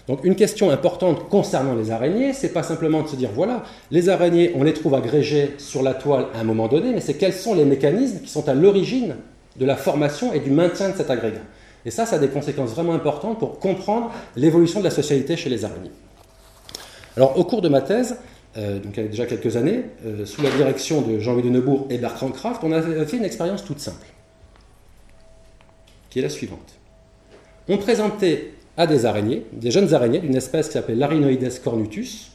[0.09, 4.09] Donc une question importante concernant les araignées, c'est pas simplement de se dire voilà, les
[4.09, 7.33] araignées, on les trouve agrégées sur la toile à un moment donné, mais c'est quels
[7.33, 9.17] sont les mécanismes qui sont à l'origine
[9.57, 11.43] de la formation et du maintien de cet agrégat.
[11.85, 15.51] Et ça, ça a des conséquences vraiment importantes pour comprendre l'évolution de la socialité chez
[15.51, 15.91] les araignées.
[17.17, 18.17] Alors au cours de ma thèse,
[18.57, 21.51] euh, donc il y a déjà quelques années, euh, sous la direction de Jean-Louis de
[21.51, 24.07] Neubourg et Bertrand Kraft, on a fait une expérience toute simple,
[26.11, 26.75] qui est la suivante.
[27.69, 32.33] On présentait à des araignées, des jeunes araignées d'une espèce qui s'appelle l'Arinoides cornutus.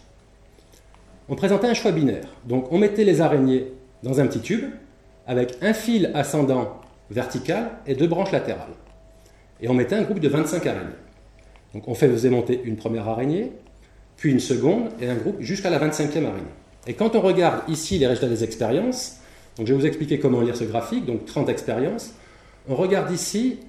[1.29, 2.27] On présentait un choix binaire.
[2.45, 3.67] Donc on mettait les araignées
[4.03, 4.65] dans un petit tube
[5.25, 8.75] avec un fil ascendant vertical et deux branches latérales.
[9.61, 10.89] Et on mettait un groupe de 25 araignées.
[11.73, 13.51] Donc on faisait monter une première araignée,
[14.15, 16.43] puis une seconde et un groupe jusqu'à la 25e araignée.
[16.85, 19.17] Et quand on regarde ici les résultats des expériences,
[19.57, 22.13] donc je vais vous expliquer comment lire ce graphique, donc 30 expériences,
[22.69, 23.59] on regarde ici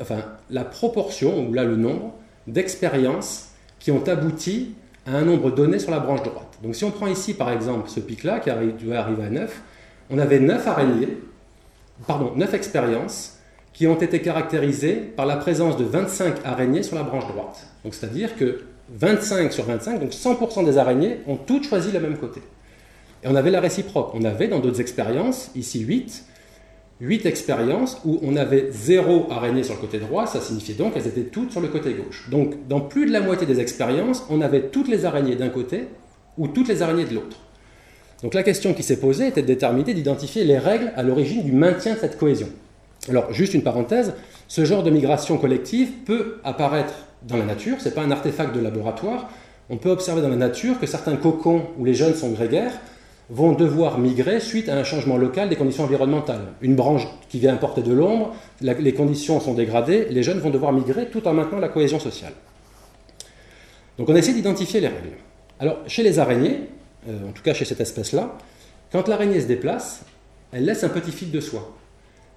[0.00, 0.18] enfin,
[0.50, 2.12] la proportion, ou là le nombre,
[2.46, 4.74] d'expériences qui ont abouti
[5.06, 6.58] à un nombre donné sur la branche droite.
[6.62, 8.50] Donc si on prend ici par exemple ce pic-là qui
[8.84, 9.62] doit arriver à 9,
[10.10, 11.18] on avait 9 araignées,
[12.06, 13.38] pardon, 9 expériences
[13.72, 17.66] qui ont été caractérisées par la présence de 25 araignées sur la branche droite.
[17.84, 22.16] Donc c'est-à-dire que 25 sur 25, donc 100% des araignées ont toutes choisi le même
[22.16, 22.40] côté.
[23.22, 24.12] Et on avait la réciproque.
[24.14, 26.24] On avait dans d'autres expériences, ici 8,
[27.00, 31.06] 8 expériences où on avait zéro araignée sur le côté droit, ça signifiait donc qu'elles
[31.06, 32.28] étaient toutes sur le côté gauche.
[32.30, 35.88] Donc dans plus de la moitié des expériences, on avait toutes les araignées d'un côté
[36.38, 37.36] ou toutes les araignées de l'autre.
[38.22, 41.52] Donc la question qui s'est posée était de déterminer, d'identifier les règles à l'origine du
[41.52, 42.48] maintien de cette cohésion.
[43.10, 44.14] Alors juste une parenthèse,
[44.48, 46.94] ce genre de migration collective peut apparaître
[47.28, 49.28] dans la nature, ce n'est pas un artefact de laboratoire.
[49.68, 52.72] On peut observer dans la nature que certains cocons où les jeunes sont grégaires
[53.28, 56.52] vont devoir migrer suite à un changement local des conditions environnementales.
[56.60, 60.72] Une branche qui vient apporter de l'ombre, les conditions sont dégradées, les jeunes vont devoir
[60.72, 62.32] migrer tout en maintenant la cohésion sociale.
[63.98, 65.16] Donc on essaie d'identifier les règles.
[65.58, 66.68] Alors chez les araignées,
[67.08, 68.36] euh, en tout cas chez cette espèce-là,
[68.92, 70.02] quand l'araignée se déplace,
[70.52, 71.76] elle laisse un petit fil de soie.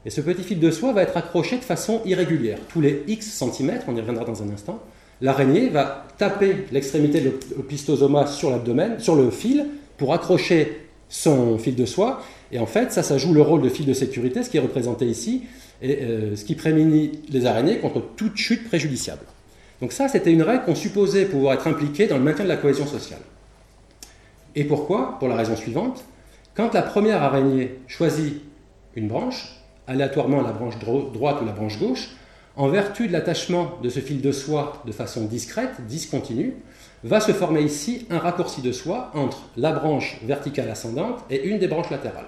[0.06, 2.58] Et ce petit fil de soie va être accroché de façon irrégulière.
[2.70, 4.82] Tous les X centimètres, on y reviendra dans un instant,
[5.22, 9.66] l'araignée va taper l'extrémité de l'opistosoma sur l'abdomen, sur le fil,
[10.00, 12.24] pour accrocher son fil de soie.
[12.52, 14.62] Et en fait, ça, ça joue le rôle de fil de sécurité, ce qui est
[14.62, 15.44] représenté ici,
[15.82, 19.22] et euh, ce qui prémunit les araignées contre toute chute préjudiciable.
[19.82, 22.58] Donc ça, c'était une règle qu'on supposait pouvoir être impliquée dans le maintien de la
[22.58, 23.22] cohésion sociale.
[24.56, 25.18] Et pourquoi?
[25.20, 26.04] Pour la raison suivante.
[26.56, 28.42] Quand la première araignée choisit
[28.96, 32.10] une branche, aléatoirement la branche droite ou la branche gauche,
[32.60, 36.56] en vertu de l'attachement de ce fil de soie de façon discrète, discontinue,
[37.06, 41.58] va se former ici un raccourci de soie entre la branche verticale ascendante et une
[41.58, 42.28] des branches latérales.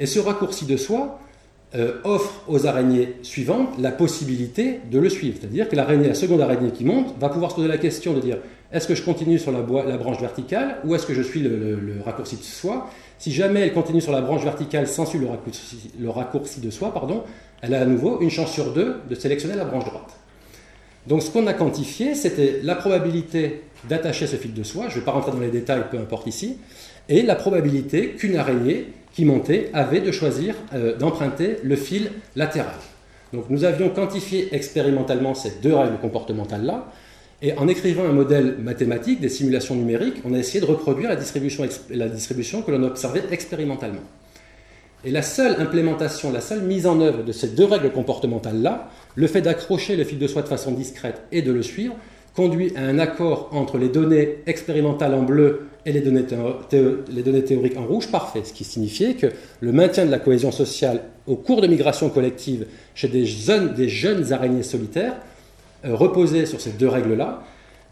[0.00, 1.20] Et ce raccourci de soie
[1.76, 5.38] euh, offre aux araignées suivantes la possibilité de le suivre.
[5.40, 8.38] C'est-à-dire que la seconde araignée qui monte, va pouvoir se poser la question de dire
[8.72, 12.36] est-ce que je continue sur la, branche verticale ou est-ce que je suis le, raccourci
[12.36, 12.90] de soie?
[13.18, 16.70] Si jamais elle continue sur la branche verticale sans suivre le raccourci, le raccourci de
[16.70, 17.22] soie, pardon,
[17.64, 20.18] elle a à nouveau une chance sur deux de sélectionner la branche droite.
[21.06, 25.00] Donc ce qu'on a quantifié, c'était la probabilité d'attacher ce fil de soie, je ne
[25.00, 26.58] vais pas rentrer dans les détails, peu importe ici,
[27.08, 32.74] et la probabilité qu'une araignée qui montait avait de choisir euh, d'emprunter le fil latéral.
[33.32, 36.90] Donc nous avions quantifié expérimentalement ces deux règles comportementales-là,
[37.42, 41.16] et en écrivant un modèle mathématique, des simulations numériques, on a essayé de reproduire la
[41.16, 44.02] distribution, la distribution que l'on observait expérimentalement.
[45.04, 49.26] Et la seule implémentation, la seule mise en œuvre de ces deux règles comportementales-là, le
[49.26, 51.94] fait d'accrocher le fil de soie de façon discrète et de le suivre,
[52.34, 57.84] conduit à un accord entre les données expérimentales en bleu et les données, théoriques en
[57.84, 58.08] rouge.
[58.08, 59.28] Parfait, ce qui signifiait que
[59.60, 63.88] le maintien de la cohésion sociale au cours de migration collective chez des jeunes, des
[63.88, 65.14] jeunes araignées solitaires
[65.84, 67.42] euh, reposait sur ces deux règles-là,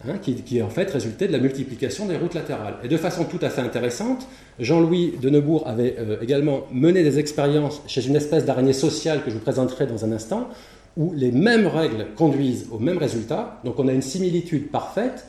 [0.08, 2.74] Hein, qui, en fait résultait de la multiplication des routes latérales.
[2.82, 4.26] Et de façon tout à fait intéressante,
[4.58, 9.30] Jean-Louis de Neubourg avait euh, également mené des expériences chez une espèce d'araignée sociale que
[9.30, 10.48] je vous présenterai dans un instant,
[10.96, 13.60] où les mêmes règles conduisent au même résultat.
[13.64, 15.26] Donc on a une similitude parfaite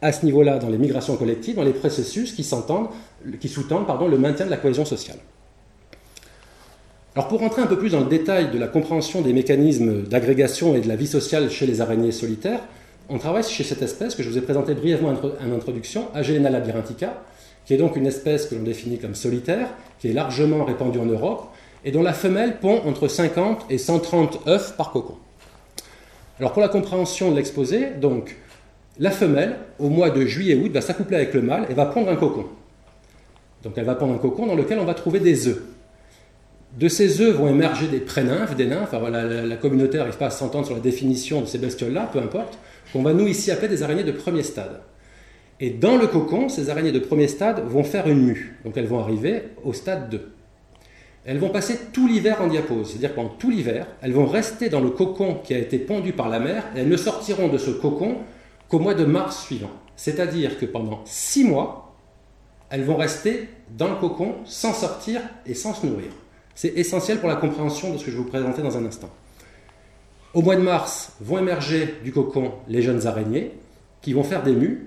[0.00, 2.46] à ce niveau-là dans les migrations collectives, dans les processus qui,
[3.40, 5.18] qui sous-tendent le maintien de la cohésion sociale.
[7.16, 10.76] Alors pour rentrer un peu plus dans le détail de la compréhension des mécanismes d'agrégation
[10.76, 12.60] et de la vie sociale chez les araignées solitaires,
[13.08, 17.22] on travaille chez cette espèce que je vous ai présentée brièvement en introduction, Agelena labyrinthica,
[17.64, 21.06] qui est donc une espèce que l'on définit comme solitaire, qui est largement répandue en
[21.06, 21.48] Europe,
[21.84, 25.16] et dont la femelle pond entre 50 et 130 œufs par cocon.
[26.38, 28.36] Alors pour la compréhension de l'exposé, donc
[28.98, 32.16] la femelle, au mois de juillet-août, va s'accoupler avec le mâle et va pondre un
[32.16, 32.46] cocon.
[33.62, 35.62] Donc elle va pondre un cocon dans lequel on va trouver des œufs.
[36.78, 38.94] De ces œufs vont émerger des prénymphes, des nymphes.
[38.94, 42.58] Alors, la, communauté n'arrive pas à s'entendre sur la définition de ces bestioles-là, peu importe
[42.92, 44.80] qu'on va nous ici appeler des araignées de premier stade.
[45.60, 48.58] Et dans le cocon, ces araignées de premier stade vont faire une mue.
[48.64, 50.32] Donc elles vont arriver au stade 2.
[51.24, 54.80] Elles vont passer tout l'hiver en diapose, c'est-à-dire pendant tout l'hiver, elles vont rester dans
[54.80, 57.70] le cocon qui a été pondu par la mère et elles ne sortiront de ce
[57.70, 58.16] cocon
[58.68, 59.70] qu'au mois de mars suivant.
[59.94, 61.94] C'est-à-dire que pendant six mois,
[62.70, 66.10] elles vont rester dans le cocon sans sortir et sans se nourrir.
[66.54, 69.10] C'est essentiel pour la compréhension de ce que je vais vous présenter dans un instant.
[70.34, 73.52] Au mois de mars vont émerger du cocon les jeunes araignées
[74.00, 74.86] qui vont faire des mues.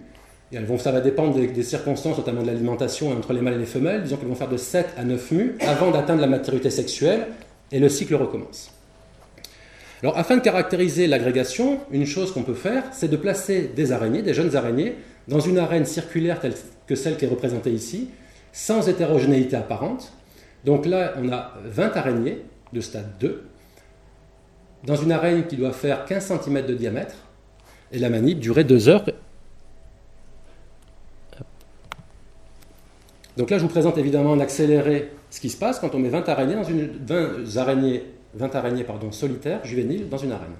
[0.51, 3.59] Et elles vont, ça va dépendre des, circonstances, notamment de l'alimentation entre les mâles et
[3.59, 4.03] les femelles.
[4.03, 7.27] Disons qu'elles vont faire de 7 à 9 mues avant d'atteindre la maturité sexuelle
[7.71, 8.71] et le cycle recommence.
[10.03, 14.21] Alors, afin de caractériser l'agrégation, une chose qu'on peut faire, c'est de placer des araignées,
[14.21, 14.95] des jeunes araignées,
[15.27, 16.53] dans une arène circulaire telle
[16.85, 18.09] que celle qui est représentée ici,
[18.53, 20.13] sans hétérogénéité apparente.
[20.65, 22.41] Donc là, on a 20 araignées
[22.73, 23.43] de stade 2,
[24.83, 27.15] dans une araigne qui doit faire 15 cm de diamètre,
[27.91, 29.05] et la manip durait 2 heures.
[33.37, 36.09] Donc là, je vous présente évidemment en accéléré ce qui se passe quand on met
[36.09, 40.55] 20 araignées, dans araignées, 20 araignées pardon, solitaires, juvéniles, dans une araigne.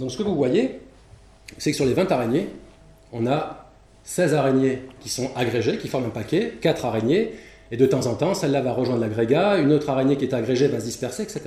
[0.00, 0.80] Donc ce que vous voyez,
[1.58, 2.48] c'est que sur les 20 araignées,
[3.12, 3.66] on a
[4.04, 7.34] 16 araignées qui sont agrégées, qui forment un paquet, 4 araignées,
[7.70, 10.66] et de temps en temps, celle-là va rejoindre l'agrégat, une autre araignée qui est agrégée
[10.68, 11.42] va se disperser, etc.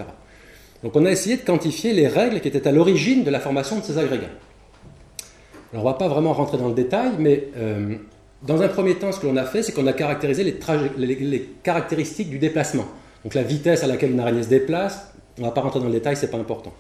[0.83, 3.79] Donc on a essayé de quantifier les règles qui étaient à l'origine de la formation
[3.79, 4.27] de ces agrégats.
[5.73, 7.95] Alors on ne va pas vraiment rentrer dans le détail, mais euh,
[8.43, 11.49] dans un premier temps, ce que l'on a fait, c'est qu'on a caractérisé les, les,
[11.63, 12.85] caractéristiques du déplacement.
[13.23, 15.87] Donc la vitesse à laquelle une araignée se déplace, on ne va pas rentrer dans
[15.87, 16.73] le détail, ce n'est pas important.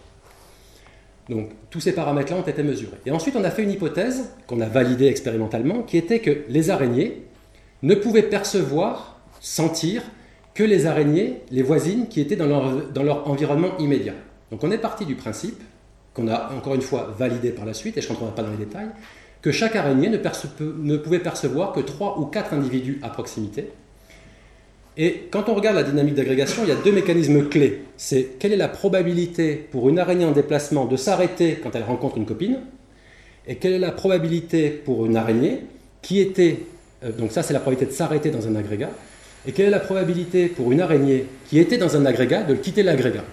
[1.29, 2.97] Donc tous ces paramètres-là ont été mesurés.
[3.05, 6.69] Et ensuite, on a fait une hypothèse qu'on a validée expérimentalement, qui était que les
[6.69, 7.23] araignées
[7.81, 10.03] ne pouvaient percevoir, sentir,
[10.53, 14.13] que les araignées, les voisines, qui étaient dans leur, environnement immédiat.
[14.51, 15.61] Donc on est parti du principe,
[16.13, 18.51] qu'on a encore une fois validé par la suite, et je ne rentrerai pas dans
[18.51, 18.89] les détails,
[19.41, 23.71] que chaque araignée ne, ne pouvait percevoir que trois ou quatre individus à proximité,
[24.95, 27.83] et quand on regarde la dynamique d'agrégation, il y a deux mécanismes clés.
[27.97, 32.17] C'est quelle est la probabilité pour une araignée en déplacement de s'arrêter quand elle rencontre
[32.17, 32.59] une copine,
[33.47, 35.61] et quelle est la probabilité pour une araignée
[36.01, 36.59] qui était,
[37.03, 38.91] euh, donc ça c'est la probabilité de s'arrêter dans un agrégat,
[39.47, 42.83] et quelle est la probabilité pour une araignée qui était dans un agrégat de quitter
[42.83, 43.23] l'agrégat.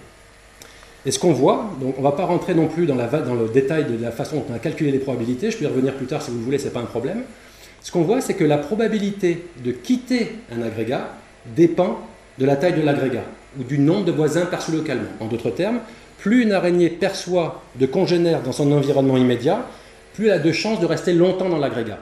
[1.05, 3.49] Et ce qu'on voit, donc on ne va pas rentrer non plus dans, dans, le
[3.49, 6.05] détail de la façon dont on a calculé les probabilités, je peux y revenir plus
[6.05, 7.23] tard si vous le voulez, ce n'est pas un problème.
[7.81, 11.11] Ce qu'on voit, c'est que la probabilité de quitter un agrégat
[11.45, 11.99] dépend
[12.37, 13.23] de la taille de l'agrégat
[13.59, 15.09] ou du nombre de voisins perçus localement.
[15.19, 15.79] En d'autres termes,
[16.17, 19.65] plus une araignée perçoit de congénères dans son environnement immédiat,
[20.13, 21.99] plus elle a de chances de rester longtemps dans l'agrégat.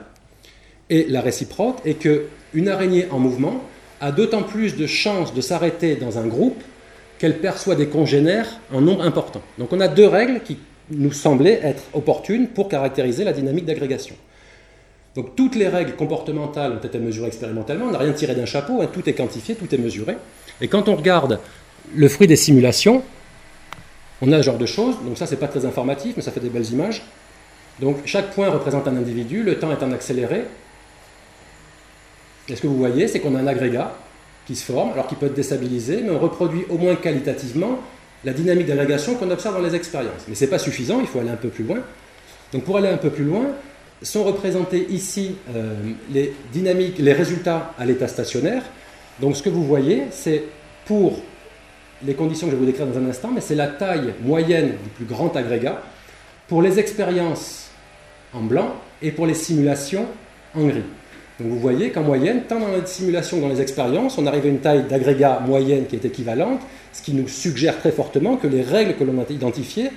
[0.90, 3.62] Et la réciproque est que une araignée en mouvement
[4.00, 6.60] a d'autant plus de chances de s'arrêter dans un groupe
[7.18, 9.42] qu'elle perçoit des congénères en nombre important.
[9.58, 10.58] Donc on a deux règles qui
[10.90, 14.16] nous semblaient être opportunes pour caractériser la dynamique d'agrégation.
[15.16, 18.80] Donc toutes les règles comportementales ont été mesurées expérimentalement, on n'a rien tiré d'un chapeau,
[18.80, 20.16] hein, tout est quantifié, tout est mesuré.
[20.60, 21.40] Et quand on regarde
[21.94, 23.02] le fruit des simulations,
[24.22, 26.40] on a ce genre de choses, donc ça c'est pas très informatif, mais ça fait
[26.40, 27.02] des belles images.
[27.80, 30.44] Donc chaque point représente un individu, le temps est en accéléré.
[32.48, 33.94] Et ce que vous voyez, c'est qu'on a un agrégat
[34.46, 37.78] qui se forme, alors qu'il peut être déstabilisé, mais on reproduit au moins qualitativement
[38.24, 40.26] la dynamique d'agrégation qu'on observe dans les expériences.
[40.28, 41.78] Mais ce n'est pas suffisant, il faut aller un peu plus loin.
[42.52, 43.46] Donc pour aller un peu plus loin,
[44.02, 45.74] sont représentés ici euh,
[46.12, 48.62] les dynamiques, les résultats à l'état stationnaire.
[49.20, 50.44] Donc ce que vous voyez, c'est
[50.86, 51.18] pour
[52.04, 54.72] les conditions que je vais vous décrire dans un instant, mais c'est la taille moyenne
[54.82, 55.82] du plus grand agrégat
[56.48, 57.70] pour les expériences
[58.32, 60.06] en blanc et pour les simulations
[60.54, 60.84] en gris.
[61.38, 64.44] Donc vous voyez qu'en moyenne, tant dans les simulations que dans les expériences, on arrive
[64.44, 66.60] à une taille d'agrégat moyenne qui est équivalente,
[66.92, 69.90] ce qui nous suggère très fortement que les règles que l'on a identifiées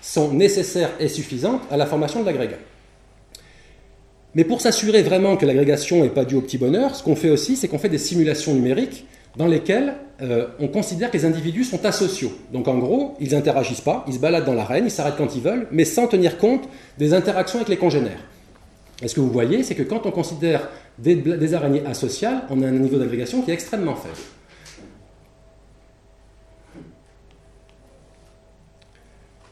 [0.00, 2.56] sont nécessaires et suffisantes à la formation de l'agrégat.
[4.34, 7.30] Mais pour s'assurer vraiment que l'agrégation n'est pas due au petit bonheur, ce qu'on fait
[7.30, 11.64] aussi, c'est qu'on fait des simulations numériques dans lesquelles euh, on considère que les individus
[11.64, 12.32] sont asociaux.
[12.52, 15.42] Donc en gros, ils n'interagissent pas, ils se baladent dans l'arène, ils s'arrêtent quand ils
[15.42, 18.20] veulent, mais sans tenir compte des interactions avec les congénères.
[19.00, 22.66] Et ce que vous voyez, c'est que quand on considère des, araignées asociales, on a
[22.66, 24.16] un niveau d'agrégation qui est extrêmement faible.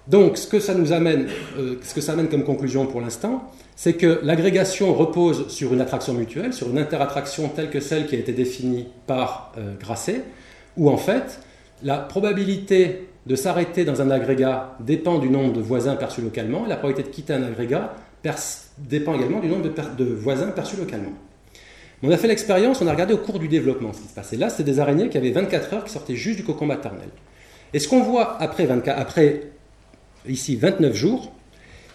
[0.08, 3.50] Donc, ce que ça nous amène, euh, ce que ça amène comme conclusion pour l'instant,
[3.76, 8.16] c'est que l'agrégation repose sur une attraction mutuelle, sur une interattraction telle que celle qui
[8.16, 10.22] a été définie par euh, Grasset,
[10.76, 11.40] où en fait,
[11.82, 16.68] la probabilité de s'arrêter dans un agrégat dépend du nombre de voisins perçus localement, et
[16.68, 17.94] la probabilité de quitter un agrégat
[18.78, 21.12] dépend également du nombre de, de, voisins perçus localement.
[22.02, 24.36] On a fait l'expérience, on a regardé au cours du développement ce qui se passait.
[24.36, 27.08] Là, c'était des araignées qui avaient 24 heures, qui sortaient juste du cocon maternel.
[27.72, 29.42] Et ce qu'on voit après, 24, après
[30.28, 31.32] ici 29 jours,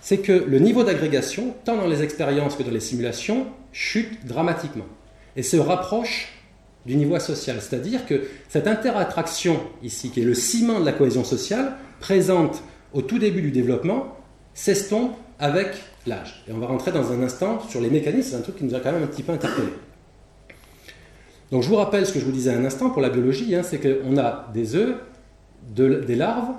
[0.02, 4.88] c'est que le niveau d'agrégation, tant dans les expériences que dans les simulations, chute dramatiquement
[5.36, 6.30] et se rapproche
[6.86, 7.58] du niveau social.
[7.62, 13.04] C'est-à-dire que cette interattraction ici, qui est le ciment de la cohésion sociale, présente au
[13.04, 14.18] tout début du développement,
[14.56, 15.70] s'estompe avec
[16.08, 16.44] l'âge.
[16.48, 18.74] Et on va rentrer dans un instant sur les mécanismes, c'est un truc qui nous
[18.74, 19.70] a quand même un petit peu interpellé.
[21.52, 23.62] Donc je vous rappelle ce que je vous disais un instant pour la biologie, hein,
[23.64, 24.96] c'est qu'on a des œufs,
[25.70, 26.56] des larves,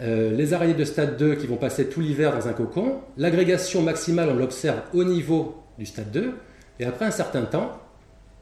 [0.00, 3.00] euh, les araignées de stade 2 qui vont passer tout l'hiver dans un cocon.
[3.16, 6.34] L'agrégation maximale, on l'observe au niveau du stade 2.
[6.80, 7.78] Et après un certain temps,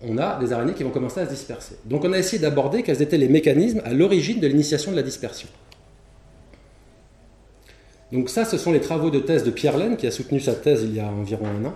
[0.03, 1.77] on a des araignées qui vont commencer à se disperser.
[1.87, 5.03] Donc on a essayé d'aborder quels étaient les mécanismes à l'origine de l'initiation de la
[5.03, 5.49] dispersion.
[8.13, 10.55] Donc ça, ce sont les travaux de thèse de Pierre Laine, qui a soutenu sa
[10.55, 11.75] thèse il y a environ un an.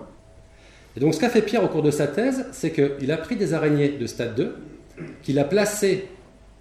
[0.95, 3.35] Et donc ce qu'a fait Pierre au cours de sa thèse, c'est qu'il a pris
[3.35, 4.55] des araignées de stade 2,
[5.23, 6.07] qu'il a placées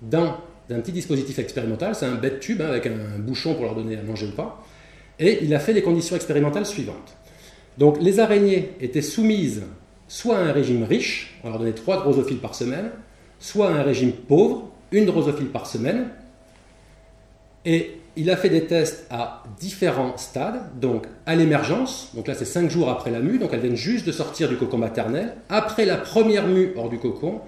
[0.03, 0.39] dans
[0.71, 1.95] d'un petit dispositif expérimental.
[1.95, 4.65] C'est un bête tube hein, avec un, bouchon pour leur donner à manger ou pas.
[5.19, 7.17] Et il a fait les conditions expérimentales suivantes.
[7.77, 9.65] Donc les araignées étaient soumises
[10.09, 12.91] soit à un régime riche, on leur donnait trois drosophiles par semaine,
[13.39, 16.09] soit à un régime pauvre, une drosophile par semaine.
[17.65, 22.45] Et il a fait des tests à différents stades, donc à l'émergence, donc là c'est
[22.45, 25.85] 5 jours après la mue, donc elles viennent juste de sortir du cocon maternel, après
[25.85, 27.41] la première mue hors du cocon,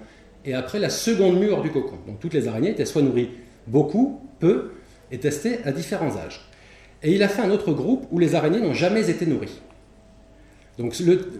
[0.45, 1.97] et après la seconde mue hors du cocon.
[2.07, 3.29] Donc toutes les araignées étaient soit nourries
[3.67, 4.71] beaucoup, peu,
[5.11, 6.41] et testées à différents âges.
[7.01, 9.61] Et il a fait un autre groupe où les araignées n'ont jamais été nourries.
[10.77, 10.95] Donc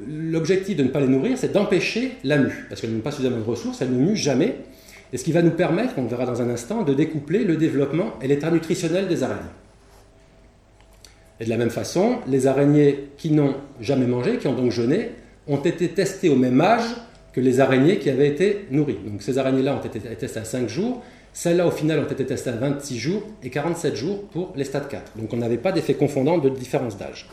[0.08, 3.40] l'objectif de ne pas les nourrir, c'est d'empêcher la mue, parce qu'elles n'ont pas suffisamment
[3.40, 4.58] de ressources, elles ne muent jamais,
[5.12, 7.56] et ce qui va nous permettre, on le verra dans un instant, de découpler le
[7.56, 9.42] développement et l'état nutritionnel des araignées.
[11.40, 15.12] Et de la même façon, les araignées qui n'ont jamais mangé, qui ont donc jeûné,
[15.48, 16.96] ont été testées au même âge
[17.34, 19.00] que les araignées qui avaient été nourries.
[19.06, 21.02] Donc ces araignées-là ont été testées à 5 jours,
[21.34, 24.88] celles-là au final ont été testées à 26 jours et 47 jours pour les stades
[24.88, 25.18] 4.
[25.18, 27.28] Donc on n'avait pas d'effet confondant de différence d'âge.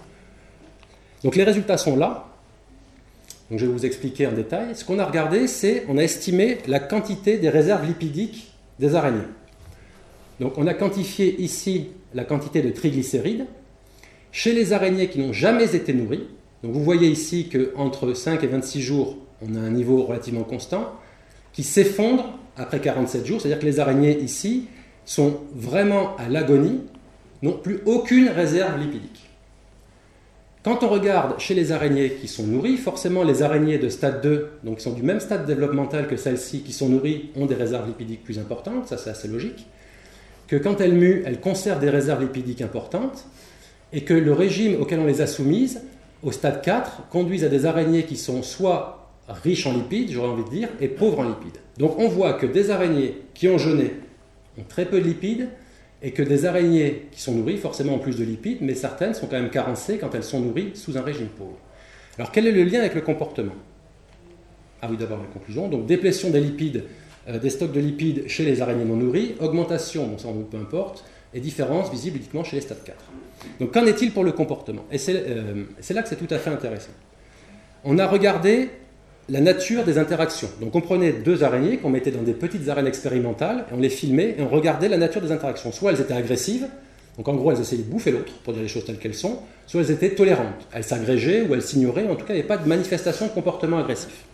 [1.22, 2.26] Donc les résultats sont là.
[3.50, 4.74] Donc je vais vous expliquer en détail.
[4.74, 9.18] Ce qu'on a regardé, c'est on a estimé la quantité des réserves lipidiques des araignées.
[10.40, 13.46] Donc on a quantifié ici la quantité de triglycérides
[14.32, 16.26] chez les araignées qui n'ont jamais été nourries.
[16.62, 20.94] Donc vous voyez ici qu'entre 5 et 26 jours, on a un niveau relativement constant
[21.52, 23.40] qui s'effondre après 47 jours.
[23.40, 24.66] C'est-à-dire que les araignées ici
[25.04, 26.80] sont vraiment à l'agonie,
[27.42, 29.30] n'ont plus aucune réserve lipidique.
[30.62, 34.50] Quand on regarde chez les araignées qui sont nourries, forcément les araignées de stade 2,
[34.62, 37.86] donc qui sont du même stade développemental que celles-ci qui sont nourries, ont des réserves
[37.86, 39.66] lipidiques plus importantes, ça c'est assez logique,
[40.48, 43.24] que quand elles muent, elles conservent des réserves lipidiques importantes,
[43.94, 45.80] et que le régime auquel on les a soumises,
[46.22, 48.99] au stade 4, conduisent à des araignées qui sont soit
[49.32, 51.58] riches en lipides, j'aurais envie de dire, et pauvres en lipides.
[51.78, 53.92] Donc on voit que des araignées qui ont jeûné
[54.58, 55.48] ont très peu de lipides,
[56.02, 59.26] et que des araignées qui sont nourries, forcément en plus de lipides, mais certaines sont
[59.26, 61.58] quand même carencées quand elles sont nourries sous un régime pauvre.
[62.18, 63.54] Alors quel est le lien avec le comportement?
[64.82, 65.68] Ah oui, d'abord la conclusion.
[65.68, 66.84] Donc déplétion des lipides,
[67.28, 71.04] euh, des stocks de lipides chez les araignées non nourries, augmentation, bon ça peu importe,
[71.34, 72.96] et différence visible uniquement chez les stades 4.
[73.60, 74.84] Donc qu'en est-il pour le comportement?
[74.90, 76.92] Et euh, c'est là que c'est tout à fait intéressant.
[77.84, 78.70] On a regardé
[79.30, 80.48] la nature des interactions.
[80.60, 83.88] Donc on prenait deux araignées qu'on mettait dans des petites arènes expérimentales et on les
[83.88, 85.70] filmait et on regardait la nature des interactions.
[85.70, 86.66] Soit elles étaient agressives,
[87.16, 89.38] donc en gros elles essayaient de bouffer l'autre pour dire les choses telles qu'elles sont,
[89.66, 90.66] soit elles étaient tolérantes.
[90.72, 93.30] Elles s'agrégeaient ou elles s'ignoraient, en tout cas il n'y avait pas de manifestation de
[93.30, 94.24] comportement agressif.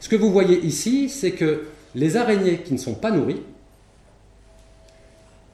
[0.00, 3.42] Ce que vous voyez ici, c'est que les araignées qui ne sont pas nourries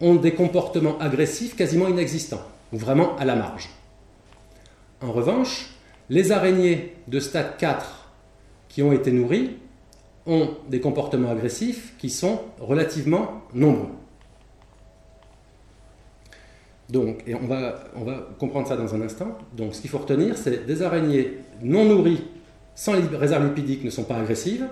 [0.00, 2.42] ont des comportements agressifs quasiment inexistants,
[2.72, 3.68] ou vraiment à la marge.
[5.02, 5.68] En revanche,
[6.08, 8.01] les araignées de stade 4
[8.72, 9.50] qui ont été nourris
[10.26, 13.90] ont des comportements agressifs qui sont relativement nombreux.
[16.88, 17.88] Donc, et on va,
[18.38, 19.38] comprendre ça dans un instant.
[19.56, 22.24] Donc, ce qu'il faut retenir, c'est des araignées non nourries,
[22.74, 24.66] sans réserve lipidique, ne sont pas agressives,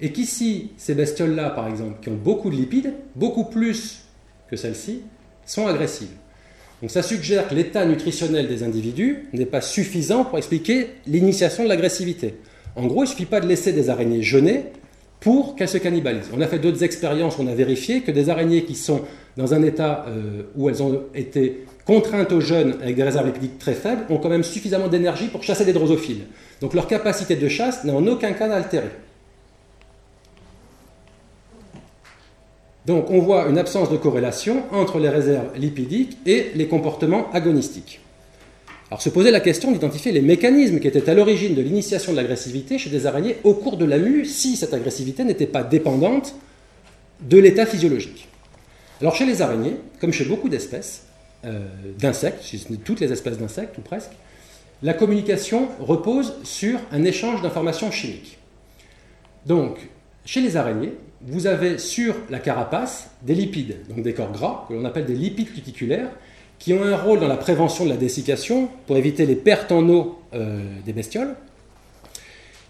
[0.00, 4.04] et qu'ici, ces bestioles-là, par exemple, qui ont beaucoup de lipides, beaucoup plus
[4.48, 5.02] que celles-ci,
[5.46, 6.16] sont agressives.
[6.80, 11.68] Donc ça suggère que l'état nutritionnel des individus n'est pas suffisant pour expliquer l'initiation de
[11.68, 12.34] l'agressivité.
[12.76, 14.66] En gros, il ne suffit pas de laisser des araignées jeûner
[15.20, 16.30] pour qu'elles se cannibalisent.
[16.36, 19.02] On a fait d'autres expériences, on a vérifié que des araignées qui sont
[19.36, 23.58] dans un état euh, où elles ont été contraintes au jeûne avec des réserves lipidiques
[23.58, 26.26] très faibles ont quand même suffisamment d'énergie pour chasser des drosophiles.
[26.60, 28.90] Donc leur capacité de chasse n'est en aucun cas altérée.
[32.86, 38.00] Donc on voit une absence de corrélation entre les réserves lipidiques et les comportements agonistiques.
[38.90, 42.16] Alors se poser la question d'identifier les mécanismes qui étaient à l'origine de l'initiation de
[42.16, 46.34] l'agressivité chez des araignées au cours de la mue, si cette agressivité n'était pas dépendante
[47.20, 48.28] de l'état physiologique.
[49.00, 51.06] Alors chez les araignées, comme chez beaucoup d'espèces
[51.44, 51.66] euh,
[51.98, 54.10] d'insectes, chez toutes les espèces d'insectes ou presque,
[54.82, 58.38] la communication repose sur un échange d'informations chimiques.
[59.46, 59.78] Donc,
[60.26, 64.74] chez les araignées, vous avez sur la carapace des lipides, donc des corps gras, que
[64.74, 66.10] l'on appelle des lipides cuticulaires,
[66.64, 69.86] qui ont un rôle dans la prévention de la dessiccation pour éviter les pertes en
[69.86, 71.34] eau euh, des bestioles,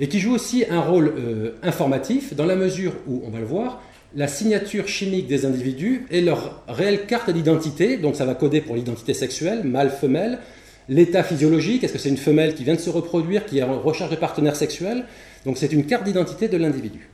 [0.01, 3.45] et qui jouent aussi un rôle euh, informatif dans la mesure où, on va le
[3.45, 3.81] voir,
[4.17, 8.75] la signature chimique des individus est leur réelle carte d'identité, donc ça va coder pour
[8.75, 10.41] l'identité sexuelle, mâle, femelle,
[10.89, 13.79] l'état physiologique, est-ce que c'est une femelle qui vient de se reproduire, qui est en
[13.79, 15.05] recherche de partenaire sexuel,
[15.47, 17.11] donc c'est une carte d'identité de l'individu.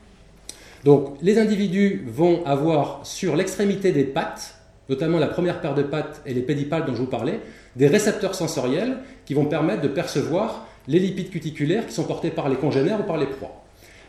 [0.86, 4.59] Donc les individus vont avoir sur l'extrémité des pattes
[4.90, 7.40] notamment la première paire de pattes et les pédipales dont je vous parlais,
[7.76, 12.48] des récepteurs sensoriels qui vont permettre de percevoir les lipides cuticulaires qui sont portés par
[12.48, 13.62] les congénères ou par les proies.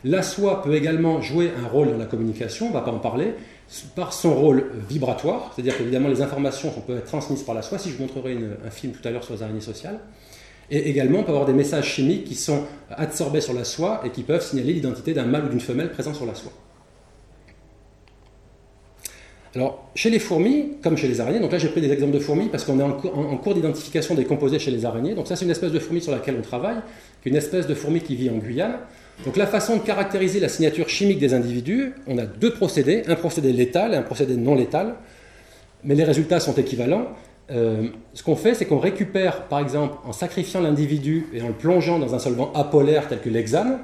[0.03, 2.99] La soie peut également jouer un rôle dans la communication, on ne va pas en
[2.99, 3.35] parler.
[3.95, 7.89] par son rôle vibratoire, c'est-à-dire qu'évidemment les informations peuvent être transmises par la soie, si
[7.89, 9.99] je vous montrerai un film tout à l'heure sur les araignées sociales,
[10.71, 14.09] et également on peut avoir des messages chimiques qui sont absorbés sur la soie et
[14.09, 16.51] qui peuvent signaler l'identité d'un mâle ou d'une femelle présent sur la soie.
[19.53, 22.19] Alors, chez les fourmis, comme chez les araignées, donc là j'ai pris des exemples de
[22.19, 25.13] fourmis parce qu'on est en, cours d'identification des composés chez les araignées.
[25.13, 26.77] Donc ça c'est une espèce de fourmi sur laquelle on travaille,
[27.25, 28.77] une espèce de fourmi qui vit en Guyane.
[29.25, 33.15] Donc la façon de caractériser la signature chimique des individus, on a deux procédés, un
[33.15, 34.95] procédé létal et un procédé non létal,
[35.83, 37.07] mais les résultats sont équivalents.
[37.51, 41.53] Euh, ce qu'on fait, c'est qu'on récupère, par exemple, en sacrifiant l'individu et en le
[41.53, 43.79] plongeant dans un solvant apolaire tel que l'hexane,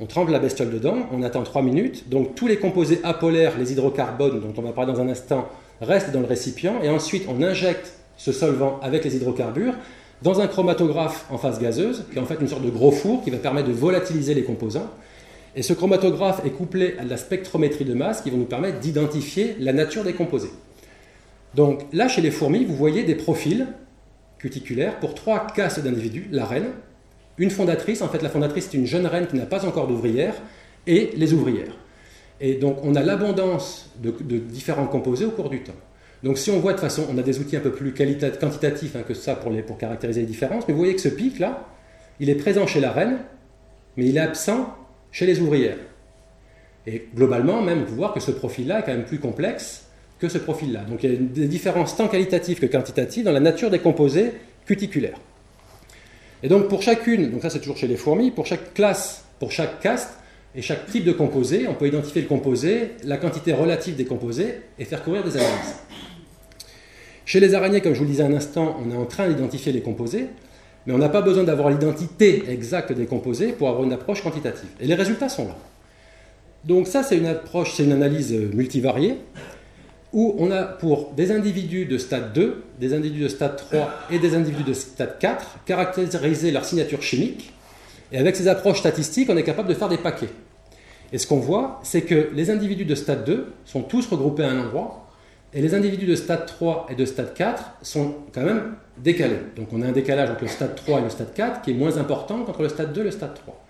[0.00, 3.72] on trempe la bestiole dedans, on attend 3 minutes, donc tous les composés apolaires, les
[3.72, 5.48] hydrocarbones dont on va parler dans un instant,
[5.80, 9.74] restent dans le récipient, et ensuite on injecte ce solvant avec les hydrocarbures
[10.22, 13.22] dans un chromatographe en phase gazeuse, qui est en fait une sorte de gros four
[13.22, 14.90] qui va permettre de volatiliser les composants.
[15.56, 18.80] Et ce chromatographe est couplé à de la spectrométrie de masse qui va nous permettre
[18.80, 20.50] d'identifier la nature des composés.
[21.54, 23.68] Donc là, chez les fourmis, vous voyez des profils
[24.38, 26.66] cuticulaires pour trois castes d'individus, la reine,
[27.38, 30.34] une fondatrice, en fait la fondatrice c'est une jeune reine qui n'a pas encore d'ouvrière,
[30.86, 31.76] et les ouvrières.
[32.40, 35.72] Et donc on a l'abondance de, différents composés au cours du temps.
[36.22, 39.02] Donc si on voit de façon, on a des outils un peu plus quantitatifs hein,
[39.06, 41.68] que ça pour, pour caractériser les différences, mais vous voyez que ce pic là,
[42.20, 43.18] il est présent chez la reine,
[43.96, 44.74] mais il est absent
[45.10, 45.76] chez les ouvrières.
[46.86, 49.86] Et globalement, même, on peut voir que ce profil-là est quand même plus complexe
[50.18, 50.84] que ce profil-là.
[50.84, 54.32] Donc il y a des différences tant qualitatives que quantitatives dans la nature des composés
[54.66, 55.18] cuticulaires.
[56.44, 59.50] Et donc pour chacune, donc ça c'est toujours chez les fourmis, pour chaque classe, pour
[59.50, 60.10] chaque caste
[60.54, 64.60] et chaque type de composé, on peut identifier le composé, la quantité relative des composés
[64.78, 65.74] et faire courir des analyses.
[67.24, 69.72] Chez les araignées, comme je vous le disais un instant, on est en train d'identifier
[69.72, 70.26] les composés,
[70.86, 74.68] mais on n'a pas besoin d'avoir l'identité exacte des composés pour avoir une approche quantitative.
[74.80, 75.56] Et les résultats sont là.
[76.64, 79.16] Donc ça, c'est une approche, c'est une analyse multivariée
[80.14, 84.18] où on a pour des individus de stade 2, des individus de stade 3 et
[84.20, 87.52] des individus de stade 4 caractérisé leur signature chimique.
[88.12, 90.30] Et avec ces approches statistiques, on est capable de faire des paquets.
[91.12, 94.50] Et ce qu'on voit, c'est que les individus de stade 2 sont tous regroupés à
[94.50, 95.08] un endroit,
[95.52, 99.38] et les individus de stade 3 et de stade 4 sont quand même décalés.
[99.56, 101.74] Donc on a un décalage entre le stade 3 et le stade 4 qui est
[101.74, 103.64] moins important qu'entre le stade 2 et le stade 3.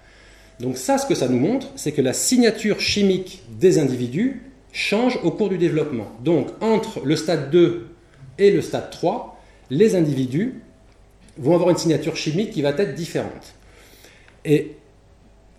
[0.60, 4.42] Donc ça, ce que ça nous montre, c'est que la signature chimique des individus
[4.74, 6.08] change au cours du développement.
[6.22, 7.86] Donc entre le stade 2
[8.38, 10.60] et le stade 3, les individus
[11.38, 13.54] vont avoir une signature chimique qui va être différente.
[14.44, 14.72] Et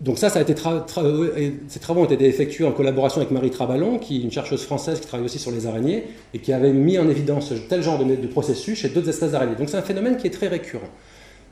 [0.01, 3.97] donc ça, ça a été ces travaux ont été effectués en collaboration avec Marie Traballon,
[3.97, 6.03] qui est une chercheuse française qui travaille aussi sur les araignées
[6.34, 9.55] et qui avait mis en évidence tel genre de, de processus chez d'autres espèces d'araignées.
[9.55, 10.89] Donc c'est un phénomène qui est très récurrent.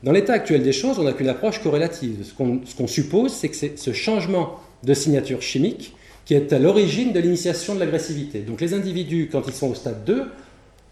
[0.02, 2.24] Dans l'état actuel des choses, on n'a qu'une approche corrélative.
[2.24, 5.94] Ce qu'on suppose, c'est que ce changement de signature chimique
[6.24, 8.40] qui est à l'origine de l'initiation de l'agressivité.
[8.40, 10.24] Donc les individus, quand ils sont au stade 2,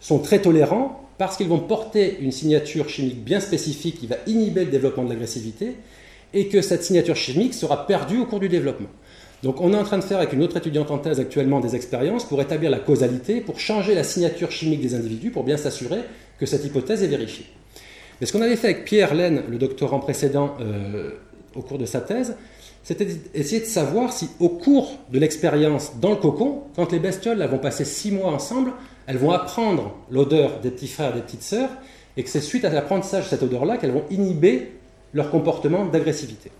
[0.00, 4.64] sont très tolérants parce qu'ils vont porter une signature chimique bien spécifique qui va inhiber
[4.64, 5.76] le développement de l'agressivité
[6.34, 8.88] et que cette signature chimique sera perdue au cours du développement.
[9.42, 11.74] Donc on est en train de faire avec une autre étudiante en thèse actuellement des
[11.74, 16.00] expériences pour établir la causalité, pour changer la signature chimique des individus, pour bien s'assurer
[16.38, 17.46] que cette hypothèse est vérifiée.
[18.20, 21.10] Mais ce qu'on avait fait avec Pierre Laine, le doctorant précédent, euh,
[21.56, 22.36] au cours de sa thèse,
[22.82, 27.42] c'était d'essayer de savoir si, au cours de l'expérience dans le cocon, quand les bestioles
[27.44, 28.72] vont passer six mois ensemble,
[29.06, 31.70] elles vont apprendre l'odeur des petits frères et des petites sœurs,
[32.16, 34.72] et que c'est suite à l'apprentissage de cette odeur-là qu'elles vont inhiber
[35.14, 36.50] leur comportement d'agressivité.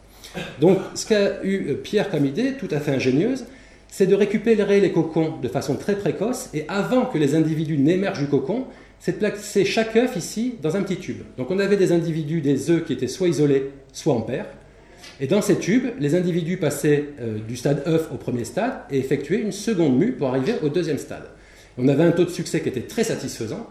[0.60, 3.44] Donc, ce qu'a eu euh, Pierre comme idée, tout à fait ingénieuse,
[3.88, 8.20] c'est de récupérer les cocons de façon très précoce, et avant que les individus n'émergent
[8.20, 8.64] du cocon,
[9.00, 11.22] c'est de placer chaque œuf ici dans un petit tube.
[11.36, 14.46] Donc on avait des individus, des œufs qui étaient soit isolés, soit en paire,
[15.22, 18.98] et dans ces tubes, les individus passaient euh, du stade œuf au premier stade et
[18.98, 21.22] effectuaient une seconde mue pour arriver au deuxième stade.
[21.78, 23.68] On avait un taux de succès qui était très satisfaisant.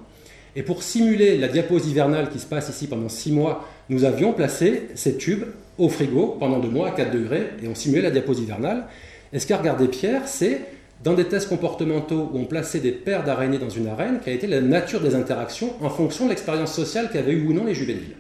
[0.56, 4.32] Et pour simuler la diapause hivernale qui se passe ici pendant six mois, nous avions
[4.32, 5.44] placé ces tubes
[5.78, 8.86] au frigo pendant deux mois à 4 degrés et on simulait la diapause hivernale.
[9.34, 10.62] Et ce qu'a regardé Pierre, c'est
[11.04, 14.48] dans des tests comportementaux où on plaçait des paires d'araignées dans une arène, quelle était
[14.48, 18.16] la nature des interactions en fonction de l'expérience sociale qu'avaient eu ou non les juvéniles.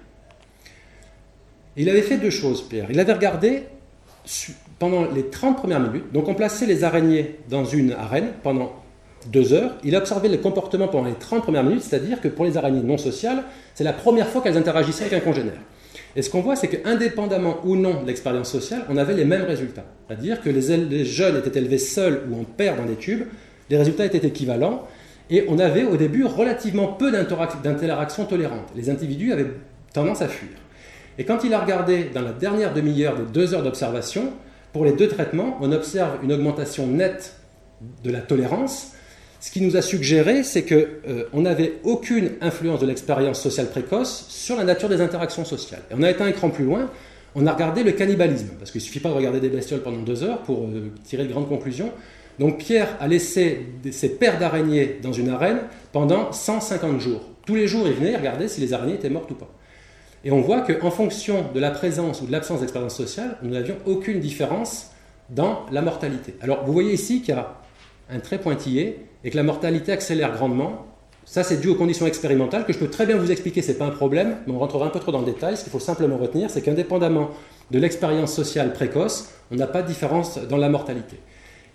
[1.78, 2.88] Il avait fait deux choses, Pierre.
[2.90, 3.64] Il avait regardé
[4.80, 8.74] pendant les 30 premières minutes, donc on plaçait les araignées dans une arène pendant
[9.32, 9.76] deux heures.
[9.84, 12.82] Il a observé le comportement pendant les 30 premières minutes, c'est-à-dire que pour les araignées
[12.82, 13.44] non sociales,
[13.74, 15.62] c'est la première fois qu'elles interagissaient avec un congénère.
[16.16, 19.44] Et ce qu'on voit, c'est qu'indépendamment ou non de l'expérience sociale, on avait les mêmes
[19.44, 19.86] résultats.
[20.08, 23.24] C'est-à-dire que les, les, jeunes étaient élevés seuls ou en paire dans des tubes,
[23.70, 24.88] les résultats étaient équivalents,
[25.30, 28.68] et on avait au début relativement peu d'interactions tolérantes.
[28.76, 29.48] Les individus avaient
[29.94, 30.50] tendance à fuir.
[31.22, 34.34] Et quand il a regardé dans la dernière demi-heure des deux heures d'observation,
[34.74, 37.36] pour les deux traitements, on observe une augmentation nette
[38.04, 38.94] de la tolérance
[39.40, 40.76] ce qui nous a suggéré, c'est qu'on
[41.08, 45.82] euh, n'avait aucune influence de l'expérience sociale précoce sur la nature des interactions sociales.
[45.92, 46.90] Et on a été un cran plus loin,
[47.34, 50.02] on a regardé le cannibalisme, parce qu'il ne suffit pas de regarder des bestioles pendant
[50.02, 51.92] deux heures pour euh, tirer de grandes conclusions.
[52.40, 55.62] Donc Pierre a laissé ses paires d'araignées dans une arène
[55.92, 57.22] pendant 150 jours.
[57.46, 59.52] Tous les jours, il venait regarder si les araignées étaient mortes ou pas.
[60.24, 63.78] Et on voit qu'en fonction de la présence ou de l'absence d'expérience sociale, nous n'avions
[63.86, 64.92] aucune différence
[65.30, 66.36] dans la mortalité.
[66.42, 67.56] Alors vous voyez ici qu'il y a
[68.10, 70.86] un trait pointillé et que la mortalité accélère grandement.
[71.26, 73.78] Ça, c'est dû aux conditions expérimentales que je peux très bien vous expliquer, ce n'est
[73.78, 75.56] pas un problème, mais on rentrera un peu trop dans le détail.
[75.56, 77.30] Ce qu'il faut simplement retenir, c'est qu'indépendamment
[77.70, 81.18] de l'expérience sociale précoce, on n'a pas de différence dans la mortalité.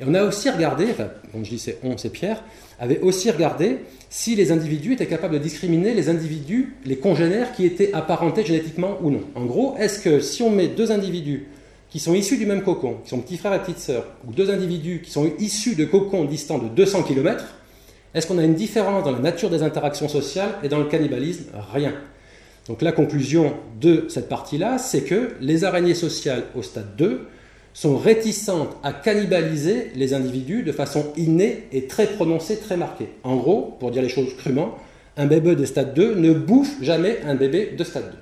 [0.01, 2.43] Et on a aussi regardé, enfin, quand je dis c'est on, c'est Pierre,
[2.79, 3.79] avait aussi regardé
[4.11, 8.99] si les individus étaient capables de discriminer les individus, les congénères qui étaient apparentés génétiquement
[9.03, 9.23] ou non.
[9.35, 11.47] En gros, est-ce que si on met deux individus
[11.89, 14.51] qui sont issus du même cocon, qui sont petits frères et petites sœurs, ou deux
[14.51, 17.45] individus qui sont issus de cocons distants de 200 km,
[18.15, 21.45] est-ce qu'on a une différence dans la nature des interactions sociales et dans le cannibalisme?
[21.73, 21.95] Rien.
[22.69, 27.27] Donc la conclusion de cette partie-là, c'est que les araignées sociales au stade 2
[27.77, 33.09] sont réticentes à cannibaliser les individus de façon innée et très prononcée, très marquée.
[33.23, 34.79] En gros, pour dire les choses crûment,
[35.19, 38.13] un bébé de stade 2 ne bouffe jamais un bébé de stade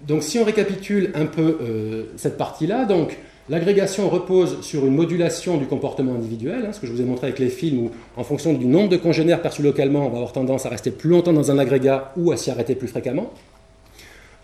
[0.00, 0.06] 2.
[0.06, 3.18] Donc si on récapitule un peu euh, cette partie-là, donc
[3.50, 7.26] l'agrégation repose sur une modulation du comportement individuel, hein, ce que je vous ai montré
[7.26, 10.32] avec les films où en fonction du nombre de congénères perçus localement, on va avoir
[10.32, 13.34] tendance à rester plus longtemps dans un agrégat ou à s'y arrêter plus fréquemment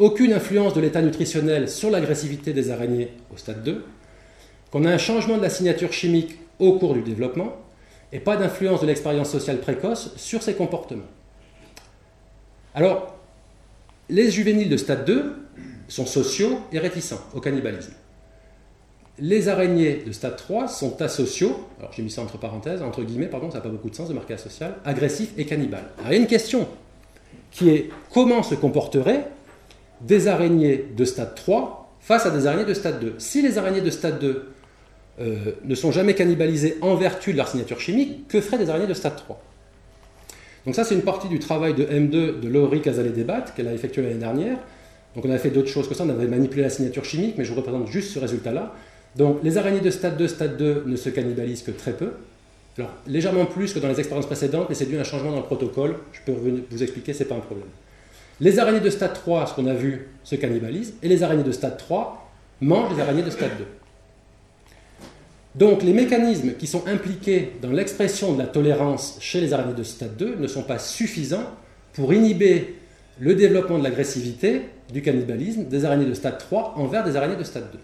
[0.00, 3.84] aucune influence de l'état nutritionnel sur l'agressivité des araignées au stade 2,
[4.70, 7.56] qu'on a un changement de la signature chimique au cours du développement,
[8.12, 11.04] et pas d'influence de l'expérience sociale précoce sur ces comportements.
[12.74, 13.14] Alors,
[14.08, 15.36] les juvéniles de stade 2
[15.86, 17.92] sont sociaux et réticents au cannibalisme.
[19.18, 23.26] Les araignées de stade 3 sont asociaux, alors j'ai mis ça entre parenthèses, entre guillemets,
[23.26, 25.90] pardon, ça n'a pas beaucoup de sens de marquer asocial, agressifs et cannibales.
[25.98, 26.66] Alors il y a une question
[27.50, 29.26] qui est comment se comporterait
[30.00, 33.14] des araignées de stade 3 face à des araignées de stade 2.
[33.18, 34.48] Si les araignées de stade 2
[35.20, 38.86] euh, ne sont jamais cannibalisées en vertu de leur signature chimique, que feraient des araignées
[38.86, 39.40] de stade 3
[40.66, 44.02] Donc ça, c'est une partie du travail de M2 de Laurie Casalet-Débat qu'elle a effectué
[44.02, 44.58] l'année dernière.
[45.14, 47.44] Donc on a fait d'autres choses que ça, on avait manipulé la signature chimique, mais
[47.44, 48.74] je vous représente juste ce résultat-là.
[49.16, 52.12] Donc les araignées de stade 2, stade 2 ne se cannibalisent que très peu.
[52.78, 55.38] Alors légèrement plus que dans les expériences précédentes, mais c'est dû à un changement dans
[55.38, 55.96] le protocole.
[56.12, 56.32] Je peux
[56.70, 57.68] vous expliquer, c'est pas un problème.
[58.40, 61.52] Les araignées de stade 3, ce qu'on a vu, se cannibalisent, et les araignées de
[61.52, 62.30] stade 3
[62.62, 63.64] mangent les araignées de stade 2.
[65.56, 69.82] Donc les mécanismes qui sont impliqués dans l'expression de la tolérance chez les araignées de
[69.82, 71.44] stade 2 ne sont pas suffisants
[71.92, 72.76] pour inhiber
[73.18, 74.62] le développement de l'agressivité
[74.92, 77.78] du cannibalisme des araignées de stade 3 envers des araignées de stade 2.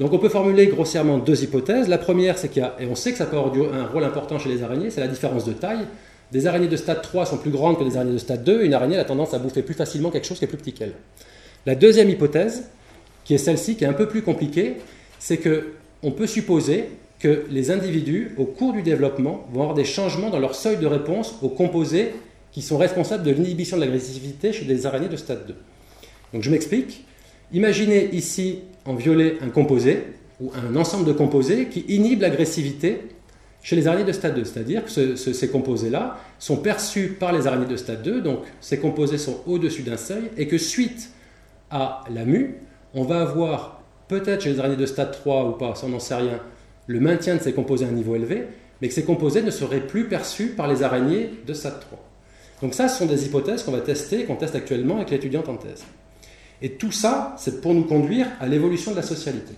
[0.00, 1.88] Donc on peut formuler grossièrement deux hypothèses.
[1.88, 4.04] La première, c'est qu'il y a, et on sait que ça peut avoir un rôle
[4.04, 5.86] important chez les araignées, c'est la différence de taille.
[6.32, 8.66] Des araignées de stade 3 sont plus grandes que des araignées de stade 2, et
[8.66, 10.92] une araignée a tendance à bouffer plus facilement quelque chose qui est plus petit qu'elle.
[11.64, 12.68] La deuxième hypothèse,
[13.24, 14.76] qui est celle-ci, qui est un peu plus compliquée,
[15.18, 15.72] c'est que
[16.02, 20.38] on peut supposer que les individus, au cours du développement, vont avoir des changements dans
[20.38, 22.12] leur seuil de réponse aux composés
[22.52, 25.54] qui sont responsables de l'inhibition de l'agressivité chez des araignées de stade 2.
[26.32, 27.04] Donc je m'explique.
[27.52, 30.04] Imaginez ici en violet un composé
[30.40, 33.00] ou un ensemble de composés qui inhibe l'agressivité
[33.68, 37.66] chez les araignées de stade 2, c'est-à-dire que ces composés-là sont perçus par les araignées
[37.66, 41.10] de stade 2, donc ces composés sont au-dessus d'un seuil, et que suite
[41.70, 42.54] à la mue,
[42.94, 45.98] on va avoir peut-être chez les araignées de stade 3 ou pas, ça on n'en
[45.98, 46.40] sait rien,
[46.86, 48.46] le maintien de ces composés à un niveau élevé,
[48.80, 52.02] mais que ces composés ne seraient plus perçus par les araignées de stade 3.
[52.62, 55.58] Donc ça, ce sont des hypothèses qu'on va tester, qu'on teste actuellement avec l'étudiante en
[55.58, 55.84] thèse.
[56.62, 59.52] Et tout ça, c'est pour nous conduire à l'évolution de la socialité.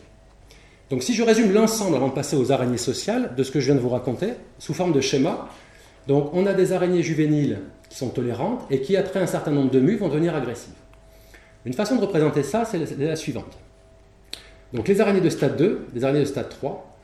[0.91, 3.67] Donc si je résume l'ensemble avant de passer aux araignées sociales de ce que je
[3.67, 5.49] viens de vous raconter, sous forme de schéma,
[6.09, 9.79] on a des araignées juvéniles qui sont tolérantes et qui, après un certain nombre de
[9.79, 10.75] mues, vont devenir agressives.
[11.65, 13.57] Une façon de représenter ça, c'est la suivante.
[14.73, 16.99] Donc les araignées de stade 2, les araignées de stade 3,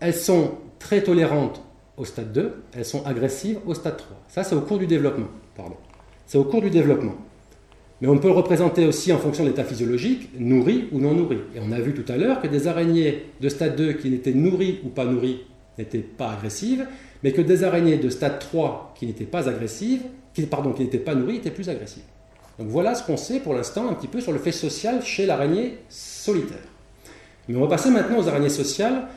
[0.00, 1.62] elles sont très tolérantes
[1.96, 4.16] au stade 2, elles sont agressives au stade 3.
[4.28, 5.28] Ça, c'est au cours du développement.
[6.26, 7.14] C'est au cours du développement.
[8.00, 11.38] Mais on peut le représenter aussi en fonction de l'état physiologique, nourri ou non nourri.
[11.54, 14.34] Et on a vu tout à l'heure que des araignées de stade 2 qui n'étaient
[14.34, 15.40] nourries ou pas nourries
[15.78, 16.86] n'étaient pas agressives,
[17.22, 20.02] mais que des araignées de stade 3 qui n'étaient pas agressives,
[20.34, 22.02] qui, pardon, qui n'étaient pas nourries, étaient plus agressives.
[22.58, 25.26] Donc voilà ce qu'on sait pour l'instant un petit peu sur le fait social chez
[25.26, 26.58] l'araignée solitaire.
[27.48, 29.08] Mais on va passer maintenant aux araignées sociales.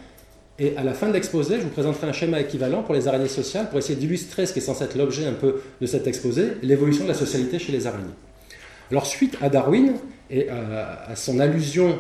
[0.58, 3.30] Et à la fin de l'exposé, je vous présenterai un schéma équivalent pour les araignées
[3.30, 6.52] sociales pour essayer d'illustrer ce qui est censé être l'objet un peu de cet exposé,
[6.62, 8.06] l'évolution de la socialité chez les araignées.
[8.92, 9.94] Alors suite à Darwin
[10.30, 12.00] et euh, à, son allusion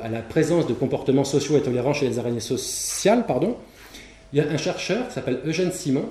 [0.00, 3.56] à la présence de comportements sociaux et tolérants chez les araignées sociales, pardon,
[4.32, 6.04] Il y a un chercheur qui s'appelle Eugène Simon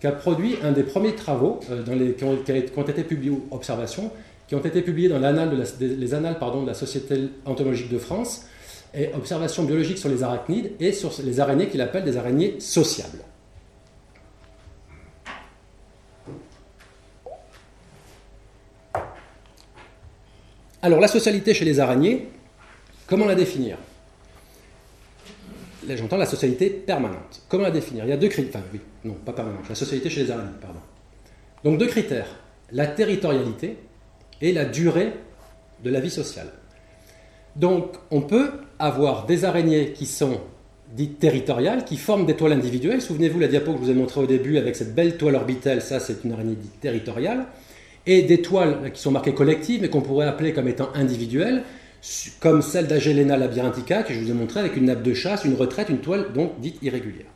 [0.00, 4.10] qui a produit un des premiers travaux dans les, qui, ont, été publiés, observations,
[4.48, 8.46] qui ont été publiés dans les annales de la Société entomologique de France,
[8.94, 13.18] et observations biologiques sur les arachnides et sur les araignées qu'il appelle des araignées sociables.
[20.84, 22.26] Alors la socialité chez les araignées,
[23.06, 23.78] comment la définir?
[25.86, 27.42] Là j'entends la socialité permanente.
[27.48, 28.04] Comment la définir?
[28.04, 28.60] Il y a deux critères.
[28.60, 29.68] Enfin oui, non, pas permanente.
[29.68, 30.80] La socialité chez les araignées, pardon.
[31.62, 32.26] Donc deux critères.
[32.72, 33.76] La territorialité
[34.40, 35.12] et la durée
[35.84, 36.48] de la vie sociale.
[37.54, 40.40] Donc on peut avoir des araignées qui sont
[40.92, 43.00] dites territoriales, qui forment des toiles individuelles.
[43.00, 45.80] Souvenez-vous la diapo que je vous ai montrée au début avec cette belle toile orbitale,
[45.80, 47.46] ça c'est une araignée dite territoriale
[48.06, 51.62] et des toiles qui sont marquées collectives, mais qu'on pourrait appeler comme étant individuelles,
[52.40, 55.54] comme celle d'Agelena labyrinthica, que je vous ai montré avec une nappe de chasse, une
[55.54, 57.26] retraite, une toile donc dite irrégulière.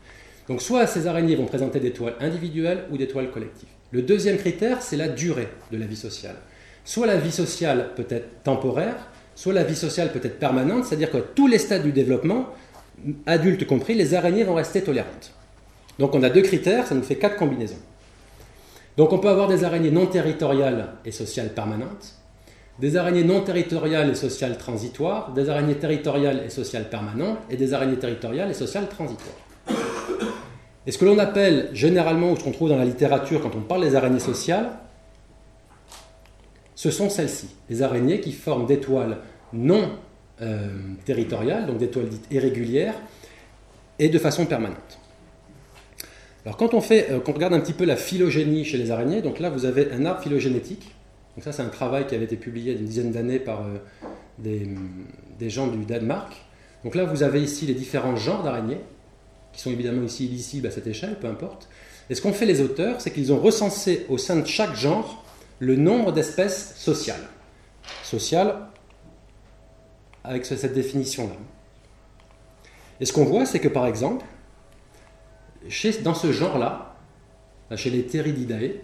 [0.48, 3.68] Donc soit ces araignées vont présenter des toiles individuelles ou des toiles collectives.
[3.92, 6.36] Le deuxième critère, c'est la durée de la vie sociale.
[6.84, 11.10] Soit la vie sociale peut être temporaire, soit la vie sociale peut être permanente, c'est-à-dire
[11.10, 12.46] que tous les stades du développement,
[13.26, 15.32] adultes compris, les araignées vont rester tolérantes.
[15.98, 17.78] Donc on a deux critères, ça nous fait quatre combinaisons.
[18.96, 22.14] Donc on peut avoir des araignées non territoriales et sociales permanentes,
[22.78, 27.74] des araignées non territoriales et sociales transitoires, des araignées territoriales et sociales permanentes, et des
[27.74, 29.36] araignées territoriales et sociales transitoires.
[30.86, 33.60] Et ce que l'on appelle généralement, ou ce qu'on trouve dans la littérature quand on
[33.60, 34.70] parle des araignées sociales,
[36.74, 39.18] ce sont celles-ci, les araignées qui forment des toiles
[39.52, 39.90] non
[40.42, 40.68] euh,
[41.04, 42.94] territoriales, donc des toiles dites irrégulières,
[43.98, 44.98] et de façon permanente.
[46.46, 49.40] Alors quand on, fait, euh, regarde un petit peu la phylogénie chez les araignées, donc
[49.40, 50.94] là vous avez un arbre phylogénétique.
[51.34, 53.40] Donc ça c'est un travail qui avait été publié il y a une dizaine d'années
[53.40, 53.78] par euh,
[54.38, 56.32] des, gens du Danemark.
[56.84, 58.78] Donc là vous avez ici les différents genres d'araignées,
[59.52, 61.68] qui sont évidemment ici illisibles à cette échelle, peu importe.
[62.10, 65.24] Et ce qu'ont fait les auteurs, c'est qu'ils ont recensé au sein de chaque genre
[65.58, 67.26] le nombre d'espèces sociales.
[68.04, 68.54] Sociales
[70.22, 71.34] avec cette définition-là.
[73.00, 74.24] Et ce qu'on voit, c'est que par exemple,
[76.02, 76.96] dans ce genre-là,
[77.76, 78.80] chez les Therididae,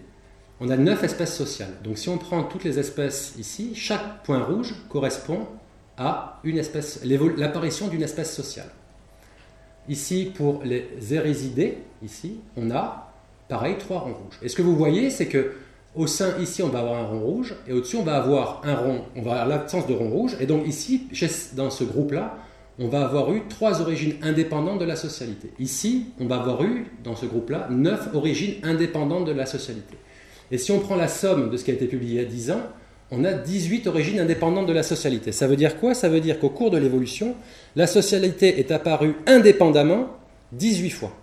[0.59, 1.73] on a neuf espèces sociales.
[1.83, 5.47] Donc si on prend toutes les espèces ici, chaque point rouge correspond
[5.97, 8.69] à l'apparition d'une espèce sociale.
[9.89, 13.11] Ici, pour les Erisidés, ici, on a
[13.49, 14.39] pareil trois ronds rouges.
[14.41, 15.53] Et ce que vous voyez, c'est que
[15.95, 18.75] au sein, ici, on va avoir un rond rouge, et au-dessus, on va avoir un
[18.75, 20.35] rond, on va avoir l'absence de rond rouge.
[20.39, 21.07] Et donc ici,
[21.53, 22.37] dans ce groupe-là,
[22.83, 25.51] on va avoir eu trois origines indépendantes de la socialité.
[25.57, 29.95] Ici, on va avoir eu, dans ce groupe-là, neuf origines indépendantes de la socialité.
[30.51, 32.29] Et si on prend la somme de ce qui a été publié il y a
[32.29, 32.61] 10 ans,
[33.09, 35.31] on a 18 origines indépendantes de la socialité.
[35.31, 35.93] Ça veut dire quoi?
[35.93, 37.35] Ça veut dire qu'au cours de l'évolution,
[37.77, 40.07] la socialité est apparue indépendamment
[40.51, 41.15] 18 fois.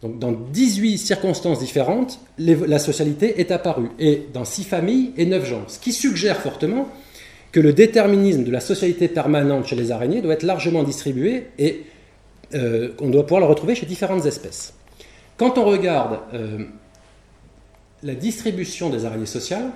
[0.00, 5.44] Donc dans 18 circonstances différentes, la socialité est apparue, et dans 6 familles et 9
[5.44, 5.64] genres.
[5.66, 6.88] Ce qui suggère fortement
[7.52, 11.84] que le déterminisme de la socialité permanente chez les araignées doit être largement distribué et
[12.54, 14.74] euh, doit pouvoir le retrouver chez différentes espèces.
[15.36, 16.58] Quand on regarde euh,
[18.02, 19.70] la distribution des araignées sociales,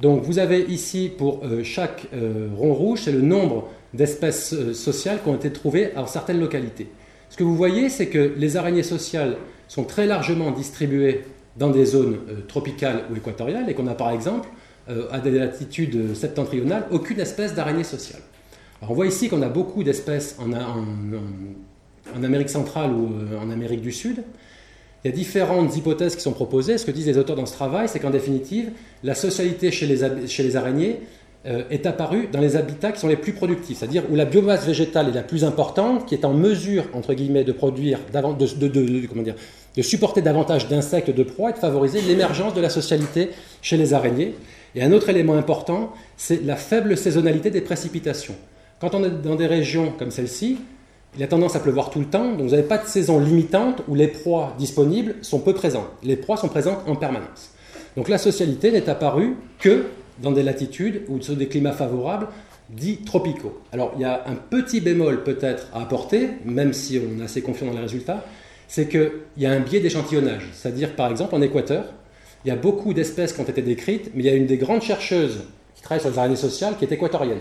[0.00, 2.08] donc vous avez ici pour euh, chaque
[2.56, 6.88] rond rouge, c'est le nombre d'espèces sociales qui ont été trouvées dans certaines localités.
[7.30, 9.36] Ce que vous voyez, c'est que les araignées sociales
[9.68, 11.24] sont très largement distribuées
[11.56, 12.18] dans des zones
[12.48, 14.48] tropicales ou équatoriales et qu'on a par exemple
[14.88, 18.20] euh, à des latitudes septentrionales aucune espèce d'araignée sociale.
[18.88, 20.52] On voit ici qu'on a beaucoup d'espèces en,
[22.22, 24.22] Amérique centrale ou euh, en Amérique du Sud.
[25.02, 26.76] Il y a différentes hypothèses qui sont proposées.
[26.78, 28.72] Ce que disent les auteurs dans ce travail, c'est qu'en définitive,
[29.02, 31.00] la socialité chez les, araignées
[31.46, 34.66] euh, est apparue dans les habitats qui sont les plus productifs, c'est-à-dire où la biomasse
[34.66, 40.22] végétale est la plus importante, qui est en mesure, entre guillemets, de produire, de supporter
[40.22, 43.30] davantage d'insectes de proie et de favoriser l'émergence de la socialité
[43.60, 44.34] chez les araignées.
[44.74, 48.34] Et un autre élément important, c'est la faible saisonnalité des précipitations.
[48.80, 50.58] Quand on est dans des régions comme celle-ci,
[51.16, 53.82] il a tendance à pleuvoir tout le temps, donc vous n'avez pas de saison limitante
[53.86, 55.88] où les proies disponibles sont peu présentes.
[56.02, 57.52] Les proies sont présentes en permanence.
[57.96, 59.84] Donc la socialité n'est apparue que
[60.20, 62.26] dans des latitudes ou sur des climats favorables
[62.68, 63.60] dits tropicaux.
[63.72, 67.42] Alors il y a un petit bémol peut-être à apporter, même si on est assez
[67.42, 68.24] confiant dans les résultats,
[68.66, 70.48] c'est qu'il y a un biais d'échantillonnage.
[70.52, 71.84] C'est-à-dire par exemple en Équateur,
[72.44, 74.58] il y a beaucoup d'espèces qui ont été décrites, mais il y a une des
[74.58, 77.40] grandes chercheuses qui travaille sur les araignées sociales qui est équatorienne.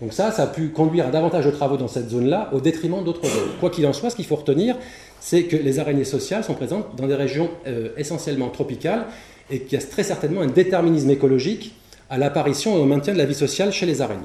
[0.00, 3.26] Donc ça, ça a pu conduire davantage de travaux dans cette zone-là au détriment d'autres
[3.26, 3.50] zones.
[3.60, 4.76] Quoi qu'il en soit, ce qu'il faut retenir,
[5.20, 9.06] c'est que les araignées sociales sont présentes dans des régions euh, essentiellement tropicales
[9.50, 11.74] et qu'il y a très certainement un déterminisme écologique
[12.10, 14.22] à l'apparition et au maintien de la vie sociale chez les araignées.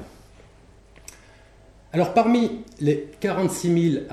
[1.92, 4.04] Alors parmi les 46 000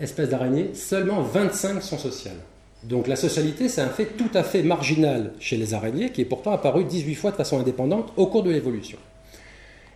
[0.00, 2.36] espèces d'araignées, seulement 25 sont sociales.
[2.88, 6.26] Donc la socialité, c'est un fait tout à fait marginal chez les araignées, qui est
[6.26, 8.98] pourtant apparu 18 fois de façon indépendante au cours de l'évolution.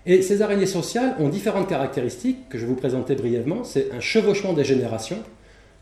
[0.07, 3.63] Et ces araignées sociales ont différentes caractéristiques que je vais vous présenter brièvement.
[3.63, 5.19] C'est un chevauchement des générations.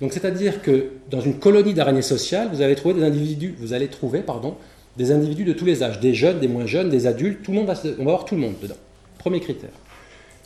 [0.00, 3.88] Donc c'est-à-dire que dans une colonie d'araignées sociales, vous allez trouver des individus, vous allez
[3.88, 4.56] trouver pardon,
[4.96, 7.58] des individus de tous les âges, des jeunes, des moins jeunes, des adultes, tout le
[7.58, 8.76] monde va on va avoir tout le monde dedans.
[9.18, 9.70] Premier critère.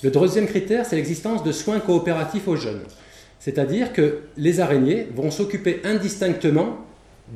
[0.02, 2.82] Le deuxième critère, c'est l'existence de soins coopératifs aux jeunes.
[3.44, 6.76] C'est-à-dire que les araignées vont s'occuper indistinctement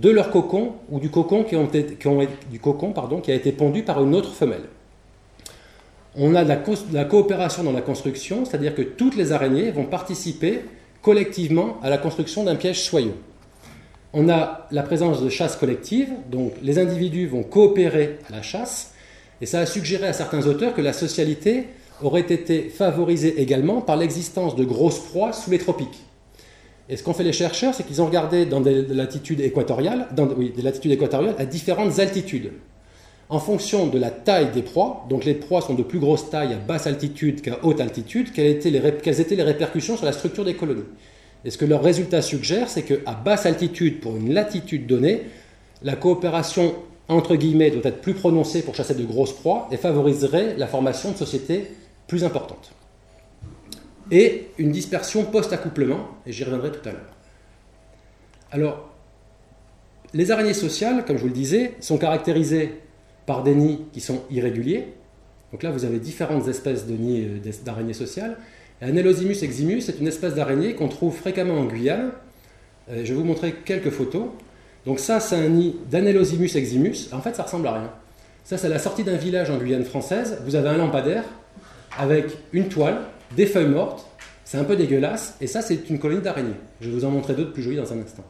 [0.01, 4.63] de leur cocon ou du cocon qui, a été pondu par une autre femelle.
[6.15, 9.87] On a de la, la coopération dans la construction, c'est-à-dire que toutes les araignées vont
[9.87, 10.61] participer
[11.03, 13.17] collectivement à la construction d'un piège soyeux.
[14.13, 18.95] On a la présence de chasse collective, donc les individus vont coopérer à la chasse,
[19.41, 21.67] et ça a suggéré à certains auteurs que la socialité
[22.03, 26.05] aurait été favorisée également par l'existence de grosses proies sous les tropiques.
[26.89, 30.53] Et ce qu'ont fait les chercheurs, c'est qu'ils ont regardé dans des latitudes équatoriales, oui,
[30.55, 32.53] des latitudes équatoriales à différentes altitudes.
[33.29, 36.53] En fonction de la taille des proies, donc les proies sont de plus grosse taille
[36.53, 40.13] à basse altitude qu'à haute altitude, quelles étaient, les, quelles étaient les répercussions sur la
[40.13, 40.85] structure des colonies.
[41.45, 45.23] Et ce que leurs résultats suggèrent, c'est qu'à basse altitude, pour une latitude donnée,
[45.83, 46.75] la coopération
[47.09, 51.11] entre guillemets doit être plus prononcée pour chasser de grosses proies et favoriserait la formation
[51.13, 51.67] de sociétés
[52.07, 52.73] plus importantes.
[54.11, 57.17] Et une dispersion post-accouplement, et j'y reviendrai tout à l'heure.
[58.53, 58.93] Alors,
[60.15, 62.81] les araignées sociales, comme je vous le disais, sont caractérisées
[63.27, 64.95] par des nids qui sont irréguliers.
[65.53, 68.37] Donc là, vous avez différentes espèces de nids euh, d'araignées sociales.
[68.81, 72.11] Anelosimus eximus est une espèce d'araignée qu'on trouve fréquemment en Guyane.
[72.91, 74.27] Euh, je vais vous montrer quelques photos.
[74.85, 77.09] Donc ça, c'est un nid d'Anelosimus eximus.
[77.13, 77.91] En fait, ça ressemble à rien.
[78.45, 80.39] Ça, c'est la sortie d'un village en Guyane française.
[80.45, 81.25] Vous avez un lampadaire
[81.99, 82.99] avec une toile,
[83.37, 84.07] des feuilles mortes.
[84.45, 85.37] C'est un peu dégueulasse.
[85.41, 86.55] Et ça, c'est une colonie d'araignées.
[86.81, 88.25] Je vais vous en montrer d'autres plus jolies dans un instant.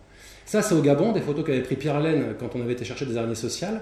[0.44, 3.04] Ça, c'est au Gabon, des photos qu'avait pris Pierre Laine quand on avait été chercher
[3.04, 3.80] des araignées sociales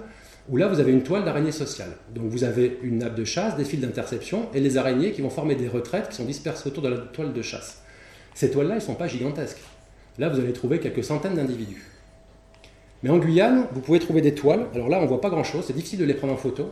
[0.48, 1.90] où là vous avez une toile d'araignée sociale.
[2.14, 5.30] Donc vous avez une nappe de chasse, des fils d'interception et les araignées qui vont
[5.30, 7.82] former des retraites qui sont dispersées autour de la toile de chasse.
[8.34, 9.60] Ces toiles-là, elles ne sont pas gigantesques.
[10.18, 11.82] Là, vous allez trouver quelques centaines d'individus.
[13.02, 14.66] Mais en Guyane, vous pouvez trouver des toiles.
[14.74, 16.70] Alors là, on ne voit pas grand-chose, c'est difficile de les prendre en photo.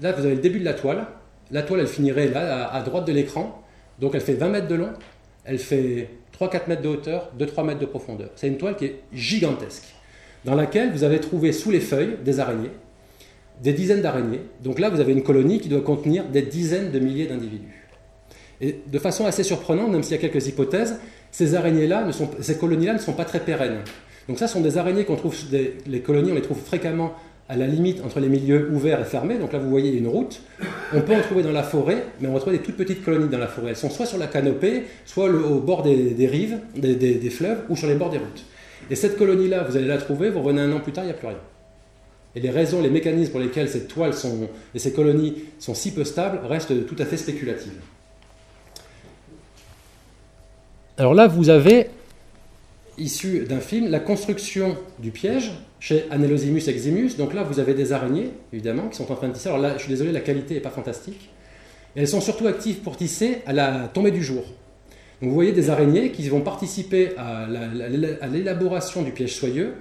[0.00, 1.06] Là, vous avez le début de la toile.
[1.54, 3.62] La toile, elle finirait là, à droite de l'écran.
[4.00, 4.90] Donc elle fait 20 mètres de long,
[5.44, 8.30] elle fait 3-4 mètres de hauteur, 2-3 mètres de profondeur.
[8.34, 9.94] C'est une toile qui est gigantesque
[10.44, 12.72] dans laquelle vous avez trouvé sous les feuilles des araignées,
[13.62, 14.40] des dizaines d'araignées.
[14.64, 17.86] Donc là, vous avez une colonie qui doit contenir des dizaines de milliers d'individus.
[18.60, 20.98] Et de façon assez surprenante, même s'il y a quelques hypothèses,
[21.30, 22.08] ces araignées-là,
[22.40, 23.78] ces colonies-là ne sont pas très pérennes.
[24.28, 27.14] Donc ça, ce sont des araignées qu'on trouve, les colonies, on les trouve fréquemment
[27.48, 29.38] à la limite entre les milieux ouverts et fermés.
[29.38, 30.40] Donc là, vous voyez une route.
[30.92, 33.28] On peut en trouver dans la forêt, mais on va trouver des toutes petites colonies
[33.28, 33.70] dans la forêt.
[33.70, 37.88] Elles sont soit sur la canopée, soit au bord des, rives, des fleuves, ou sur
[37.88, 38.44] les bords des routes.
[38.90, 41.12] Et cette colonie-là, vous allez la trouver, vous revenez un an plus tard, il n'y
[41.12, 41.38] a plus rien.
[42.36, 45.92] Et les raisons, les mécanismes pour lesquels ces toiles sont, et ces colonies sont si
[45.92, 47.80] peu stables restent tout à fait spéculatives.
[50.98, 51.88] Alors là, vous avez,
[52.98, 55.52] issu d'un film, la construction du piège
[55.84, 57.16] chez Anelosimus eximus.
[57.18, 59.48] Donc là, vous avez des araignées, évidemment, qui sont en train de tisser.
[59.48, 61.28] Alors là, je suis désolé, la qualité n'est pas fantastique.
[61.94, 64.44] Elles sont surtout actives pour tisser à la tombée du jour
[65.24, 67.46] vous voyez des araignées qui vont participer à
[68.28, 69.74] l'élaboration du piège soyeux.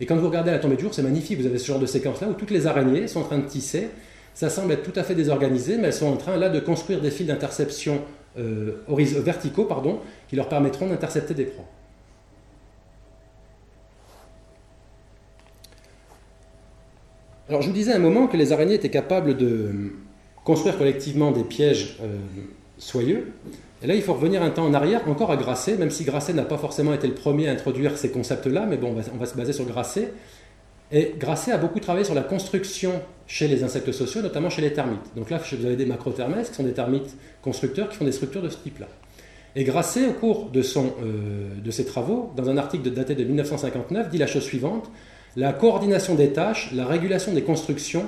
[0.00, 1.40] Et quand vous regardez la tombée de jour, c'est magnifique.
[1.40, 3.88] Vous avez ce genre de séquence-là où toutes les araignées sont en train de tisser.
[4.34, 7.00] Ça semble être tout à fait désorganisé, mais elles sont en train là de construire
[7.00, 8.00] des fils d'interception
[8.38, 11.66] euh, verticaux pardon, qui leur permettront d'intercepter des proies.
[17.48, 19.92] Alors je vous disais à un moment que les araignées étaient capables de
[20.44, 22.16] construire collectivement des pièges euh,
[22.78, 23.32] soyeux.
[23.82, 26.32] Et là, il faut revenir un temps en arrière, encore à Grasset, même si Grasset
[26.32, 29.36] n'a pas forcément été le premier à introduire ces concepts-là, mais bon, on va, se
[29.36, 30.10] baser sur Grasset.
[30.90, 32.92] Et Grasset a beaucoup travaillé sur la construction
[33.26, 35.14] chez les insectes sociaux, notamment chez les termites.
[35.16, 38.42] Donc là, vous avez des macrothermès, qui sont des termites constructeurs, qui font des structures
[38.42, 38.86] de ce type-là.
[39.54, 44.08] Et Grasset, au cours de, euh, de ses travaux, dans un article daté de 1959,
[44.08, 44.90] dit la chose suivante
[45.36, 48.04] La coordination des tâches, la régulation des constructions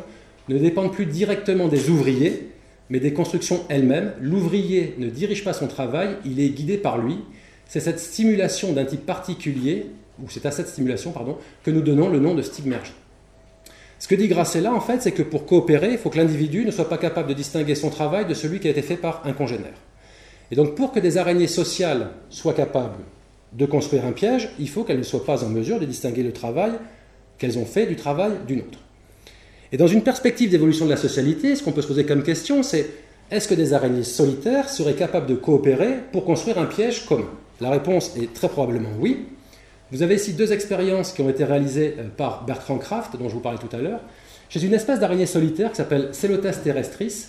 [0.49, 2.51] ne dépendent plus directement des ouvriers,
[2.89, 4.12] mais des constructions elles-mêmes.
[4.20, 7.18] L'ouvrier ne dirige pas son travail, il est guidé par lui.
[7.66, 9.87] C'est cette stimulation d'un type particulier,
[10.22, 12.95] ou c'est à cette stimulation, pardon, que nous donnons le nom de stigmergie.
[13.99, 16.70] Ce que dit Grasset en fait, c'est que pour coopérer, il faut que l'individu ne
[16.70, 19.33] soit pas capable de distinguer son travail de celui qui a été fait par un
[19.33, 19.74] congénère.
[20.53, 23.03] Et donc, pour que des araignées sociales soient capables
[23.53, 26.33] de construire un piège, il faut qu'elles ne soient pas en mesure de distinguer le
[26.33, 26.72] travail
[27.39, 28.78] qu'elles ont fait du travail d'une autre.
[29.72, 32.62] Et dans une perspective d'évolution de la socialité, ce qu'on peut se poser comme question,
[32.62, 32.87] c'est
[33.30, 37.28] est-ce que des araignées solitaires seraient capables de coopérer pour construire un piège commun?
[37.61, 39.26] La réponse est très probablement oui.
[39.91, 43.34] Vous avez ici deux expériences qui ont été réalisées euh, par Bertrand Kraft, dont je
[43.34, 44.01] vous parlais tout à l'heure,
[44.49, 47.26] chez une espèce d'araignée solitaire qui s'appelle Celotes terrestris.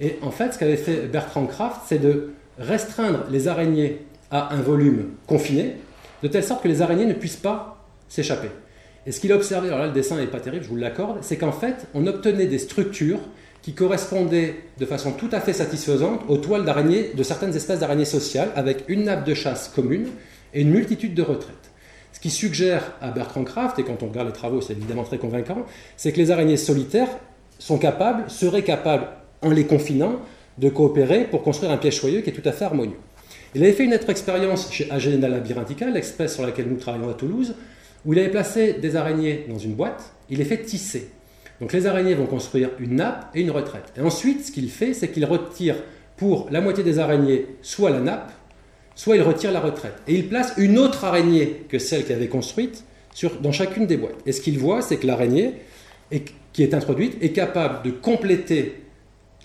[0.00, 4.60] Et en fait, ce qu'avait fait Bertrand Kraft, c'est de restreindre les araignées à un
[4.60, 5.76] volume confiné,
[6.22, 8.48] de telle sorte que les araignées ne puissent pas s'échapper.
[9.08, 11.20] Et ce qu'il a observé, alors là le dessin n'est pas terrible, je vous l'accorde,
[11.22, 13.20] c'est qu'en fait, on obtenait des structures
[13.62, 18.04] qui correspondaient de façon tout à fait satisfaisante aux toiles d'araignées de certaines espèces d'araignées
[18.04, 20.08] sociales, avec une nappe de chasse commune
[20.52, 21.54] et une multitude de retraites.
[22.12, 25.16] Ce qui suggère à Bertrand Kraft, et quand on regarde les travaux, c'est évidemment très
[25.16, 25.64] convaincant,
[25.96, 27.08] c'est que les araignées solitaires
[27.58, 29.08] sont capables, seraient capables,
[29.40, 30.16] en les confinant,
[30.58, 32.98] de coopérer pour construire un piège choyeux qui est tout à fait harmonieux.
[33.54, 37.14] Il avait fait une autre expérience chez Agelena labyrinthica, l'espèce sur laquelle nous travaillons à
[37.14, 37.54] Toulouse,
[38.04, 41.10] où il avait placé des araignées dans une boîte, il les fait tisser.
[41.60, 43.92] Donc les araignées vont construire une nappe et une retraite.
[43.96, 45.76] Et ensuite, ce qu'il fait, c'est qu'il retire
[46.16, 48.32] pour la moitié des araignées soit la nappe,
[48.94, 49.94] soit il retire la retraite.
[50.06, 52.84] Et il place une autre araignée que celle qu'il avait construite
[53.40, 54.18] dans chacune des boîtes.
[54.26, 55.54] Et ce qu'il voit, c'est que l'araignée
[56.52, 58.82] qui est introduite est capable de compléter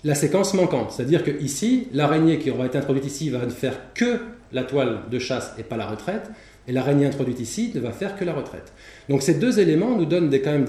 [0.04, 0.92] la séquence manquante.
[0.92, 4.20] C'est-à-dire que ici, l'araignée qui aura été introduite ici va ne faire que
[4.52, 6.30] la toile de chasse et pas la retraite,
[6.66, 8.72] et l'araignée introduite ici ne va faire que la retraite.
[9.08, 10.64] Donc ces deux éléments nous donnent quand même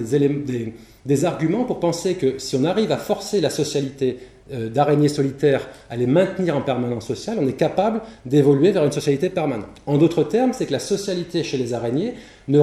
[1.06, 4.18] des, arguments pour penser que si on arrive à forcer la socialité
[4.52, 8.92] euh, d'araignées solitaires à les maintenir en permanence sociale, on est capable d'évoluer vers une
[8.92, 9.70] socialité permanente.
[9.86, 12.14] En d'autres termes, c'est que la socialité chez les araignées
[12.48, 12.60] ne,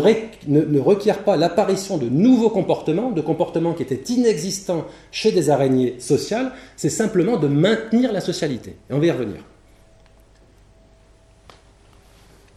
[0.47, 5.97] ne requiert pas l'apparition de nouveaux comportements, de comportements qui étaient inexistants chez des araignées
[5.99, 8.77] sociales, c'est simplement de maintenir la socialité.
[8.91, 9.43] Et on va y revenir.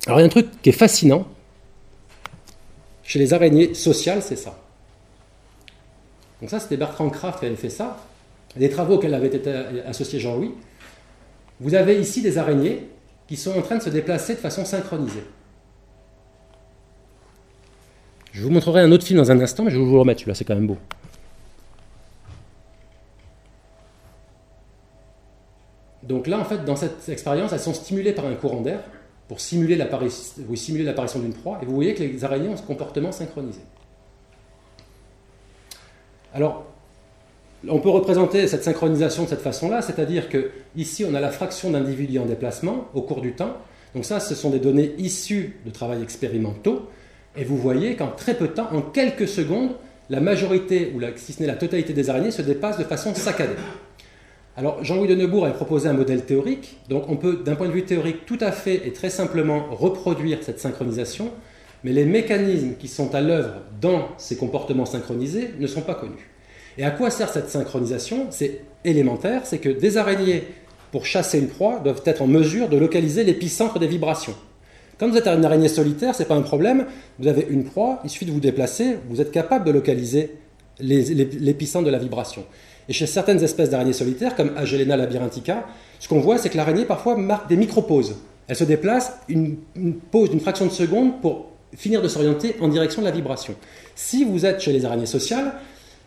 [0.06, 1.28] Alors il y a un truc qui est fascinant
[3.04, 4.58] chez les araignées sociales, c'est ça.
[6.42, 7.98] Donc ça, c'était Bertrand Kraft qui avait fait ça,
[8.56, 9.52] des travaux auxquels avait été
[9.86, 10.52] associé Jean-Louis.
[11.60, 12.88] Vous avez ici des araignées
[13.28, 15.24] qui sont en train de se déplacer de façon synchronisée.
[18.32, 20.20] Je vous montrerai un autre film dans un instant, mais je vais vous le remettre
[20.20, 20.78] celui-là, c'est quand même beau.
[26.04, 28.82] Donc là, en fait, dans cette expérience, elles sont stimulées par un courant d'air
[29.28, 33.62] pour simuler l'apparition d'une proie, et vous voyez que les araignées ont ce comportement synchronisé.
[36.34, 36.66] Alors,
[37.68, 41.72] on peut représenter cette synchronisation de cette façon-là, c'est-à-dire que ici on a la fraction
[41.72, 43.58] d'individus en déplacement au cours du temps.
[43.96, 46.90] Donc ça, ce sont des données issues de travaux expérimentaux,
[47.36, 49.72] et vous voyez qu'en très peu de temps, en quelques secondes,
[50.10, 53.56] la majorité, ou si ce n'est la totalité des araignées, se dépassent de façon saccadée.
[54.58, 57.74] Alors Jean-Louis de Neubourg a proposé un modèle théorique, donc on peut d'un point de
[57.74, 61.30] vue théorique tout à fait et très simplement reproduire cette synchronisation,
[61.84, 66.30] mais les mécanismes qui sont à l'œuvre dans ces comportements synchronisés ne sont pas connus.
[66.78, 68.28] Et à quoi sert cette synchronisation?
[68.30, 70.44] C'est élémentaire, c'est que des araignées,
[70.94, 74.36] pour chasser une proie, doivent être en mesure de localiser l'épicentre des vibrations.
[74.98, 76.86] Quand vous êtes une araignée solitaire, ce n'est pas un problème,
[77.20, 80.32] vous avez une proie, il suffit de vous déplacer, vous êtes capable de localiser
[80.80, 82.46] l'épicentre de la vibration.
[82.88, 85.66] Et chez certaines espèces d'araignées solitaires, comme Agelena labyrinthica,
[86.00, 88.16] ce qu'on voit, c'est que l'araignée parfois marque des micro-pauses.
[88.48, 89.58] Elle se déplace une,
[90.12, 93.56] pause d'une fraction de seconde pour finir de s'orienter en direction de la vibration.
[93.96, 95.54] Si vous êtes chez les araignées sociales,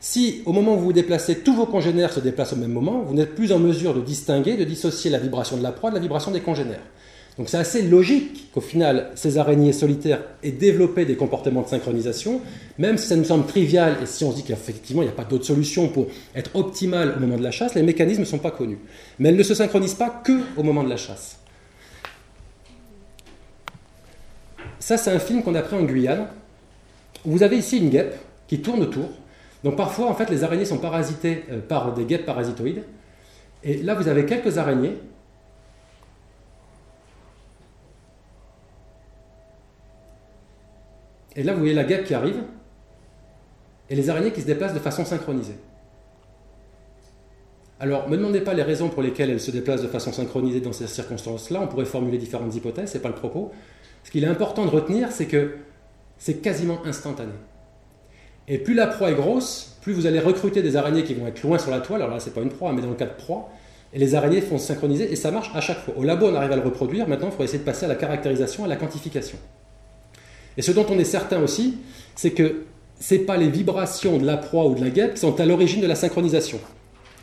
[0.00, 3.02] si au moment où vous vous déplacez, tous vos congénères se déplacent au même moment,
[3.02, 5.96] vous n'êtes plus en mesure de distinguer, de dissocier la vibration de la proie de
[5.96, 6.84] la vibration des congénères.
[7.38, 12.40] Donc c'est assez logique qu'au final, ces araignées solitaires aient développé des comportements de synchronisation,
[12.78, 15.14] même si ça nous semble trivial et si on se dit qu'effectivement il n'y a
[15.14, 18.38] pas d'autre solution pour être optimal au moment de la chasse, les mécanismes ne sont
[18.38, 18.78] pas connus.
[19.20, 21.38] Mais elles ne se synchronisent pas que au moment de la chasse.
[24.80, 26.26] Ça, c'est un film qu'on a pris en Guyane.
[27.24, 28.16] Vous avez ici une guêpe
[28.48, 29.08] qui tourne autour.
[29.62, 32.82] Donc parfois, en fait, les araignées sont parasitées euh, par des guêpes parasitoïdes.
[33.62, 34.94] Et là, vous avez quelques araignées
[41.38, 42.42] Et là, vous voyez la guêpe qui arrive
[43.88, 45.54] et les araignées qui se déplacent de façon synchronisée.
[47.78, 50.60] Alors, ne me demandez pas les raisons pour lesquelles elles se déplacent de façon synchronisée
[50.60, 51.60] dans ces circonstances-là.
[51.62, 53.52] On pourrait formuler différentes hypothèses, ce n'est pas le propos.
[54.02, 55.54] Ce qu'il est important de retenir, c'est que
[56.18, 57.30] c'est quasiment instantané.
[58.48, 61.40] Et plus la proie est grosse, plus vous allez recruter des araignées qui vont être
[61.44, 62.02] loin sur la toile.
[62.02, 63.48] Alors là, ce n'est pas une proie, mais dans le cas de proie.
[63.92, 65.94] Et les araignées font se synchroniser et ça marche à chaque fois.
[65.96, 67.06] Au labo, on arrive à le reproduire.
[67.06, 69.38] Maintenant, il faut essayer de passer à la caractérisation, à la quantification.
[70.58, 71.76] Et ce dont on est certain aussi,
[72.14, 72.64] c'est que
[73.00, 75.46] ce n'est pas les vibrations de la proie ou de la guêpe qui sont à
[75.46, 76.58] l'origine de la synchronisation.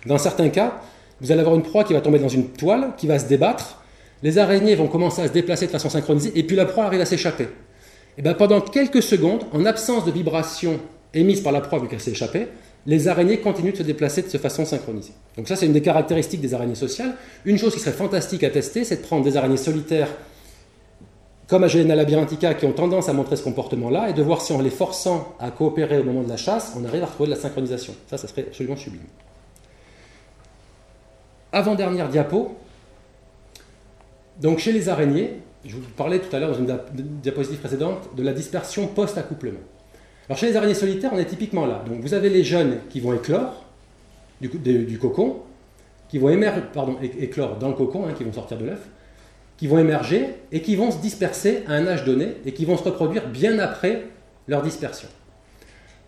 [0.06, 0.82] Dans certains cas,
[1.20, 3.84] vous allez avoir une proie qui va tomber dans une toile, qui va se débattre,
[4.24, 7.02] les araignées vont commencer à se déplacer de façon synchronisée, et puis la proie arrive
[7.02, 7.50] à s'échapper.
[8.18, 10.80] Et bien pendant quelques secondes, en absence de vibrations
[11.14, 12.48] émises par la proie vu qu'elle s'est échappée,
[12.86, 15.14] les araignées continuent de se déplacer de façon synchronisée.
[15.36, 17.16] Donc ça, c'est une des caractéristiques des araignées sociales.
[17.44, 20.10] Une chose qui serait fantastique à tester, c'est de prendre des araignées solitaires
[21.48, 24.62] comme Agelena labyrinthica qui ont tendance à montrer ce comportement-là et de voir si en
[24.62, 27.42] les forçant à coopérer au moment de la chasse, on arrive à retrouver de la
[27.42, 27.94] synchronisation.
[28.08, 29.04] Ça, ça serait absolument sublime.
[31.52, 32.58] Avant-dernière diapo.
[34.42, 36.78] Donc chez les araignées, je vous parlais tout à l'heure dans une
[37.22, 39.60] diapositive précédente de la dispersion post-accouplement.
[40.28, 41.84] Alors chez les araignées solitaires, on est typiquement là.
[41.88, 43.66] Donc vous avez les jeunes qui vont éclore
[44.42, 45.38] du, cocon,
[46.10, 46.38] qui vont
[46.74, 48.90] pardon, éclore dans le cocon, hein, qui vont sortir de l'œuf,
[49.58, 52.78] qui vont émerger et qui vont se disperser à un âge donné et qui vont
[52.78, 54.08] se reproduire bien après
[54.48, 55.08] leur dispersion.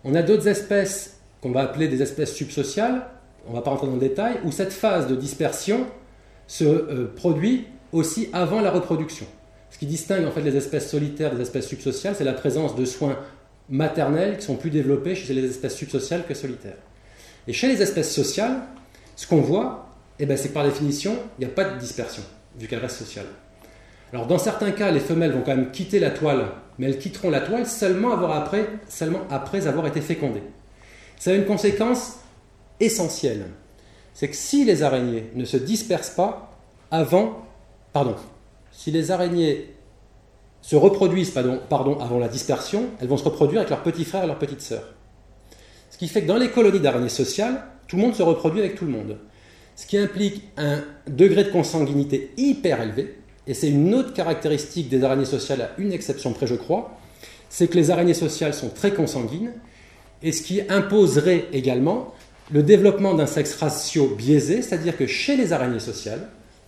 [0.04, 3.06] On a d'autres espèces qu'on va appeler des espèces subsociales,
[3.46, 5.86] on ne va pas rentrer dans le détail, où cette phase de dispersion
[6.46, 9.26] se euh, produit aussi avant la reproduction.
[9.70, 12.84] Ce qui distingue en fait les espèces solitaires des espèces subsociales, c'est la présence de
[12.84, 13.18] soins
[13.68, 16.78] maternels qui sont plus développés chez les espèces subsociales que solitaires.
[17.46, 18.60] Et chez les espèces sociales,
[19.16, 19.88] ce qu'on voit,
[20.18, 22.22] eh ben, c'est que par définition, il n'y a pas de dispersion,
[22.66, 23.26] qu'elles restent sociales.
[24.12, 26.46] Alors dans certains cas, les femelles vont quand même quitter la toile,
[26.78, 30.42] mais elles quitteront la toile seulement, après, seulement après avoir été fécondées.
[31.18, 32.20] Ça a une conséquence
[32.80, 33.46] essentielle.
[34.14, 36.58] C'est que si les araignées ne se dispersent pas
[36.90, 37.46] avant,
[37.92, 38.16] pardon,
[38.72, 39.74] si les araignées
[40.62, 44.24] se reproduisent pardon, pardon, avant la dispersion, elles vont se reproduire avec leurs petits frères
[44.24, 44.94] et leurs petites sœurs.
[45.90, 48.74] Ce qui fait que dans les colonies d'araignées sociales, tout le monde se reproduit avec
[48.74, 49.18] tout le monde.
[49.78, 53.14] Ce qui implique un degré de consanguinité hyper élevé,
[53.46, 56.98] et c'est une autre caractéristique des araignées sociales, à une exception près je crois,
[57.48, 59.52] c'est que les araignées sociales sont très consanguines,
[60.20, 62.12] et ce qui imposerait également
[62.50, 66.26] le développement d'un sexe ratio biaisé, c'est-à-dire que chez les araignées sociales,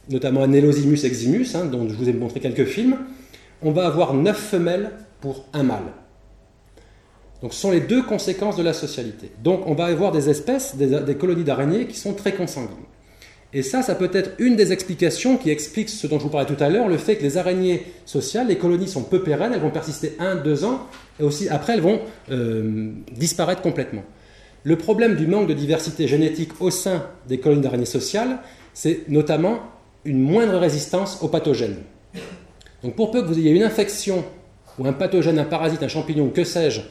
[0.09, 2.97] notamment Anelosimus eximus, hein, dont je vous ai montré quelques films,
[3.61, 5.93] on va avoir 9 femelles pour un mâle.
[7.43, 9.33] Donc ce sont les deux conséquences de la socialité.
[9.43, 12.87] Donc on va avoir des espèces, des, colonies d'araignées qui sont très consanguines.
[13.53, 16.47] Et ça, ça peut être une des explications qui explique ce dont je vous parlais
[16.47, 19.61] tout à l'heure, le fait que les araignées sociales, les colonies sont peu pérennes, elles
[19.61, 20.87] vont persister un, deux ans,
[21.19, 24.05] et aussi après elles vont euh, disparaître complètement.
[24.63, 28.39] Le problème du manque de diversité génétique au sein des colonies d'araignées sociales,
[28.73, 29.61] c'est notamment
[30.05, 31.79] une moindre résistance aux pathogènes.
[32.85, 34.25] Donc pour peu que vous ayez une infection
[34.79, 36.83] ou un pathogène, un parasite, un champignon, que sais-je,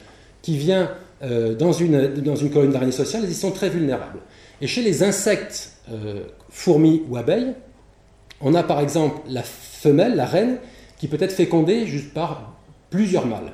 [0.42, 0.92] qui vient
[1.22, 4.20] euh, dans, une, dans une colonie d'araignées sociales, ils sont très vulnérables.
[4.62, 7.54] Et chez les insectes, euh, fourmis ou abeilles,
[8.42, 10.58] on a par exemple la femelle, la reine,
[10.98, 12.54] qui peut être fécondée juste par
[12.90, 13.54] plusieurs mâles.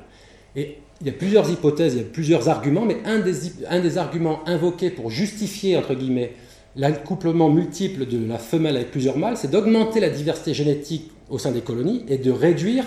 [0.56, 4.48] Et il y a plusieurs hypothèses, il y a plusieurs arguments, mais un des, arguments
[4.48, 6.34] invoqués pour justifier, entre guillemets,
[6.76, 11.52] l'accouplement multiple de la femelle avec plusieurs mâles, c'est d'augmenter la diversité génétique au sein
[11.52, 12.86] des colonies et de réduire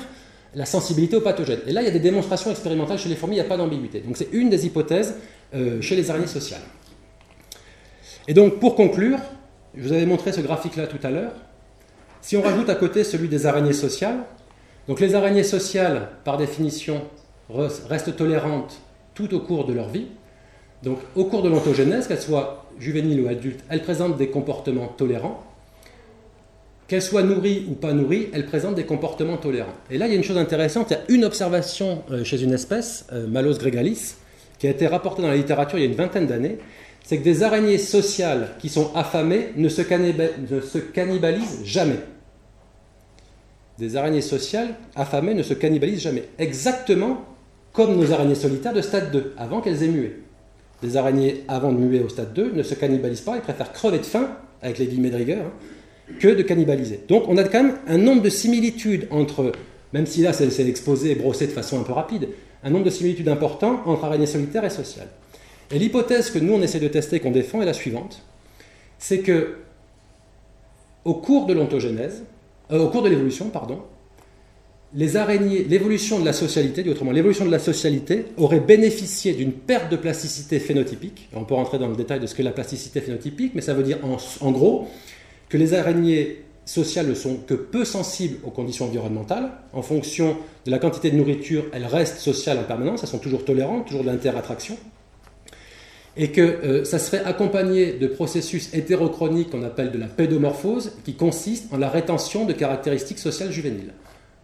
[0.55, 1.61] la sensibilité aux pathogènes.
[1.67, 3.57] Et là, il y a des démonstrations expérimentales chez les fourmis, il n'y a pas
[3.57, 4.01] d'ambiguïté.
[4.01, 5.15] Donc c'est une des hypothèses
[5.55, 6.63] euh, chez les araignées sociales.
[8.27, 9.19] Et donc pour conclure,
[9.77, 11.33] je vous avais montré ce graphique-là tout à l'heure.
[12.21, 14.19] Si on rajoute à côté celui des araignées sociales,
[14.87, 17.03] donc les araignées sociales, par définition,
[17.51, 18.81] restent tolérantes
[19.15, 20.07] tout au cours de leur vie.
[20.83, 25.45] Donc au cours de l'ontogénèse, qu'elles soient juvéniles ou adultes, elles présentent des comportements tolérants.
[26.87, 29.75] Qu'elles soient nourries ou pas nourries, elles présentent des comportements tolérants.
[29.91, 32.43] Et là, il y a une chose intéressante, il y a une observation euh, chez
[32.43, 34.15] une espèce, euh, Malos gregalis,
[34.59, 36.59] qui a été rapportée dans la littérature il y a une vingtaine d'années,
[37.09, 42.01] c'est que des araignées sociales qui sont affamées ne se, cannibalisent jamais.
[43.79, 46.25] Des araignées sociales affamées ne se cannibalisent jamais.
[46.39, 47.23] Exactement
[47.73, 50.17] comme nos araignées solitaires de stade 2, avant qu'elles aient mué.
[50.83, 54.01] Des araignées avant de muer au stade 2 ne se cannibalisent pas, ils préfèrent crever
[54.01, 54.29] de faim,
[54.61, 57.01] avec les guillemets de rigueur, hein, que de cannibaliser.
[57.09, 59.53] Donc on a quand même un nombre de similitudes entre,
[59.95, 62.29] même si là c'est exposé et brossé de façon un peu rapide,
[62.63, 65.09] un nombre de similitudes importants entre araignées solitaires et sociales.
[65.71, 68.23] Et l'hypothèse que nous on essaie de tester, qu'on défend, est la suivante
[68.99, 69.57] c'est que
[71.05, 72.25] au cours de l'ontogénèse,
[72.71, 73.83] euh, au cours de l'évolution, pardon,
[74.95, 80.59] l'évolution de la socialité, autrement, l'évolution de la socialité aurait bénéficié d'une perte de plasticité
[80.59, 81.29] phénotypique.
[81.35, 83.83] On peut rentrer dans le détail de ce qu'est la plasticité phénotypique, mais ça veut
[83.83, 84.89] dire en, gros
[85.49, 89.51] que les araignées sociales ne sont que peu sensibles aux conditions environnementales.
[89.73, 90.37] En fonction
[90.67, 94.05] de la quantité de nourriture, elles restent sociales en permanence, elles sont toujours tolérantes, toujours
[94.05, 94.77] de l'interattraction.
[96.19, 101.15] Et que euh, ça serait accompagné de processus hétérochroniques qu'on appelle de la pédomorphose, qui
[101.15, 103.95] consiste en la rétention de caractéristiques sociales juvéniles.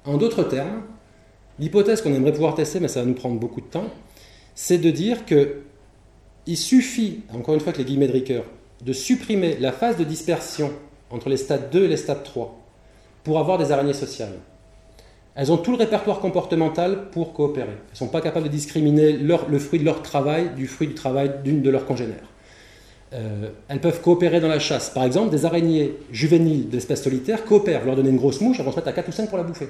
[0.06, 0.82] En d'autres termes,
[1.58, 3.90] l'hypothèse qu'on aimerait pouvoir tester, mais ça va nous prendre beaucoup de temps,
[4.54, 5.56] c'est de dire que
[6.46, 8.44] il suffit, encore une fois que les guillemets de Ricoeur,
[8.84, 10.72] de supprimer la phase de dispersion
[11.10, 12.60] entre les stades 2 et les stades 3
[13.22, 14.34] pour avoir des araignées sociales.
[15.36, 17.68] Elles ont tout le répertoire comportemental pour coopérer.
[17.68, 20.94] Elles ne sont pas capables de discriminer le fruit de leur travail du fruit du
[20.94, 22.30] travail d'une de leurs congénères.
[23.12, 24.90] Euh, elles peuvent coopérer dans la chasse.
[24.90, 27.80] Par exemple, des araignées juvéniles d'espèces solitaires coopèrent.
[27.80, 29.38] Vous leur donnez une grosse mouche, elles vont se mettre à 4 ou 5 pour
[29.38, 29.68] la bouffer.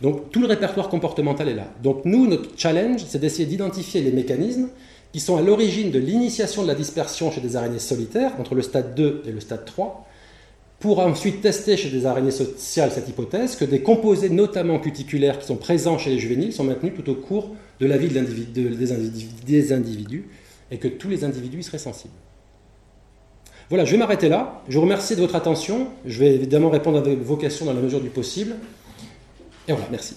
[0.00, 1.66] Donc tout le répertoire comportemental est là.
[1.82, 4.68] Donc nous, notre challenge, c'est d'essayer d'identifier les mécanismes
[5.12, 8.62] qui sont à l'origine de l'initiation de la dispersion chez des araignées solitaires, entre le
[8.62, 10.06] stade 2 et le stade 3,
[10.80, 15.46] pour ensuite tester chez des araignées sociales cette hypothèse que des composés, notamment cuticulaires, qui
[15.46, 17.50] sont présents chez les juvéniles, sont maintenus tout au cours
[17.80, 20.28] de la vie des, individus,
[20.70, 22.14] et que tous les individus y seraient sensibles.
[23.70, 24.62] Voilà, je vais m'arrêter là.
[24.68, 25.88] Je vous remercie de votre attention.
[26.06, 28.54] Je vais évidemment répondre à vos questions dans la mesure du possible.
[29.66, 30.16] Et voilà, merci.